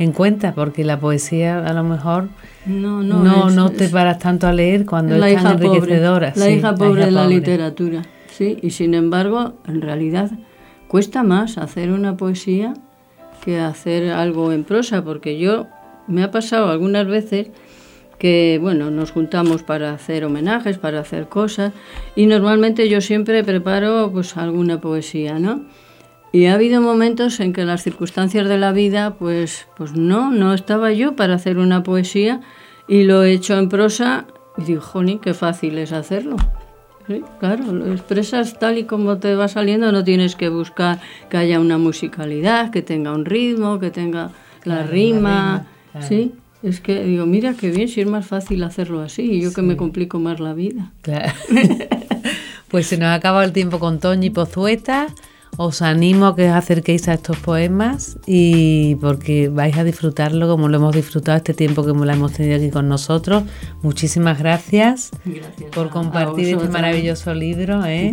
en 0.00 0.10
cuenta, 0.10 0.52
porque 0.52 0.82
la 0.82 0.98
poesía 0.98 1.64
a 1.64 1.72
lo 1.72 1.84
mejor 1.84 2.28
no, 2.66 3.02
no, 3.02 3.50
no, 3.50 3.70
te 3.70 3.88
paras 3.88 4.18
tanto 4.18 4.48
a 4.48 4.52
leer 4.52 4.84
cuando 4.84 5.16
la 5.16 5.30
es 5.30 5.40
tan 5.40 5.62
enriquecedora. 5.62 6.32
la, 6.34 6.50
hija 6.50 6.74
pobre 6.74 7.04
de 7.04 7.10
la 7.12 7.28
literatura, 7.28 8.02
sí, 8.32 8.58
y 8.62 8.70
sin 8.70 8.94
embargo, 8.94 9.54
en 9.68 9.80
realidad 9.80 10.32
cuesta 10.88 11.22
más 11.22 11.56
hacer 11.58 11.92
una 11.92 12.16
poesía 12.16 12.74
que 13.44 13.60
hacer 13.60 14.10
algo 14.10 14.50
en 14.52 14.64
prosa, 14.64 15.04
porque 15.04 15.38
yo 15.38 15.68
me 16.08 16.24
ha 16.24 16.32
pasado 16.32 16.70
algunas 16.70 17.06
veces 17.06 17.48
que 18.24 18.58
bueno, 18.58 18.90
nos 18.90 19.10
juntamos 19.10 19.62
para 19.62 19.92
hacer 19.92 20.24
homenajes, 20.24 20.78
para 20.78 21.00
hacer 21.00 21.28
cosas 21.28 21.74
y 22.16 22.24
normalmente 22.24 22.88
yo 22.88 23.02
siempre 23.02 23.44
preparo 23.44 24.10
pues 24.10 24.38
alguna 24.38 24.80
poesía, 24.80 25.38
¿no? 25.38 25.60
Y 26.32 26.46
ha 26.46 26.54
habido 26.54 26.80
momentos 26.80 27.38
en 27.40 27.52
que 27.52 27.66
las 27.66 27.82
circunstancias 27.82 28.48
de 28.48 28.56
la 28.56 28.72
vida 28.72 29.16
pues 29.18 29.66
pues 29.76 29.92
no, 29.92 30.30
no 30.30 30.54
estaba 30.54 30.90
yo 30.90 31.16
para 31.16 31.34
hacer 31.34 31.58
una 31.58 31.82
poesía 31.82 32.40
y 32.88 33.02
lo 33.02 33.22
he 33.24 33.32
hecho 33.32 33.58
en 33.58 33.68
prosa 33.68 34.24
y 34.56 34.64
digo, 34.64 34.80
jolín, 34.80 35.18
qué 35.18 35.34
fácil 35.34 35.76
es 35.76 35.92
hacerlo. 35.92 36.36
Sí, 37.06 37.22
claro, 37.40 37.74
lo 37.74 37.92
expresas 37.92 38.58
tal 38.58 38.78
y 38.78 38.84
como 38.84 39.18
te 39.18 39.34
va 39.34 39.48
saliendo, 39.48 39.92
no 39.92 40.02
tienes 40.02 40.34
que 40.34 40.48
buscar 40.48 40.98
que 41.28 41.36
haya 41.36 41.60
una 41.60 41.76
musicalidad, 41.76 42.70
que 42.70 42.80
tenga 42.80 43.12
un 43.12 43.26
ritmo, 43.26 43.78
que 43.78 43.90
tenga 43.90 44.30
la 44.64 44.82
rima, 44.82 45.66
¿sí? 46.00 46.32
Es 46.64 46.80
que 46.80 47.04
digo, 47.04 47.26
mira 47.26 47.52
qué 47.52 47.70
bien, 47.70 47.88
si 47.88 48.00
es 48.00 48.06
más 48.06 48.26
fácil 48.26 48.62
hacerlo 48.64 49.02
así, 49.02 49.22
y 49.22 49.42
yo 49.42 49.52
que 49.52 49.60
me 49.60 49.76
complico 49.76 50.18
más 50.18 50.40
la 50.40 50.54
vida. 50.54 50.92
Claro. 51.02 51.30
pues 52.68 52.86
se 52.86 52.96
nos 52.96 53.08
ha 53.08 53.14
acabado 53.14 53.44
el 53.44 53.52
tiempo 53.52 53.78
con 53.78 54.00
Toñi 54.00 54.30
Pozueta. 54.30 55.08
Os 55.58 55.82
animo 55.82 56.26
a 56.26 56.34
que 56.34 56.48
os 56.48 56.54
acerquéis 56.54 57.06
a 57.06 57.14
estos 57.14 57.36
poemas 57.36 58.18
y 58.26 58.96
porque 58.96 59.48
vais 59.48 59.76
a 59.76 59.84
disfrutarlo 59.84 60.48
como 60.48 60.68
lo 60.68 60.78
hemos 60.78 60.96
disfrutado 60.96 61.36
este 61.36 61.52
tiempo 61.52 61.84
que 61.84 61.92
lo 61.92 62.10
hemos 62.10 62.32
tenido 62.32 62.56
aquí 62.56 62.70
con 62.70 62.88
nosotros. 62.88 63.44
Muchísimas 63.82 64.38
gracias, 64.38 65.10
por 65.74 65.90
compartir 65.90 66.56
este 66.56 66.68
maravilloso 66.68 67.34
libro. 67.34 67.84
¿eh? 67.84 68.10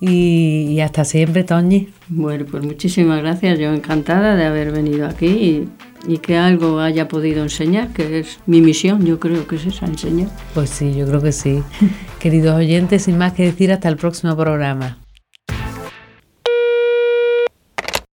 Y, 0.00 0.68
y, 0.70 0.80
hasta 0.80 1.04
siempre, 1.04 1.42
Toñi. 1.44 1.88
Bueno, 2.08 2.46
pues 2.48 2.64
muchísimas 2.64 3.20
gracias. 3.20 3.58
Yo 3.58 3.72
encantada 3.72 4.36
de 4.36 4.44
haber 4.44 4.70
venido 4.70 5.06
aquí 5.06 5.26
y 5.26 5.68
y 6.06 6.18
que 6.18 6.36
algo 6.36 6.80
haya 6.80 7.08
podido 7.08 7.42
enseñar, 7.42 7.92
que 7.92 8.20
es 8.20 8.38
mi 8.46 8.60
misión, 8.60 9.04
yo 9.04 9.18
creo 9.18 9.46
que 9.46 9.56
es 9.56 9.66
esa, 9.66 9.86
enseñar. 9.86 10.28
Pues 10.54 10.70
sí, 10.70 10.94
yo 10.94 11.06
creo 11.06 11.22
que 11.22 11.32
sí. 11.32 11.62
Queridos 12.18 12.56
oyentes, 12.56 13.02
sin 13.02 13.18
más 13.18 13.32
que 13.32 13.44
decir, 13.44 13.72
hasta 13.72 13.88
el 13.88 13.96
próximo 13.96 14.36
programa. 14.36 14.98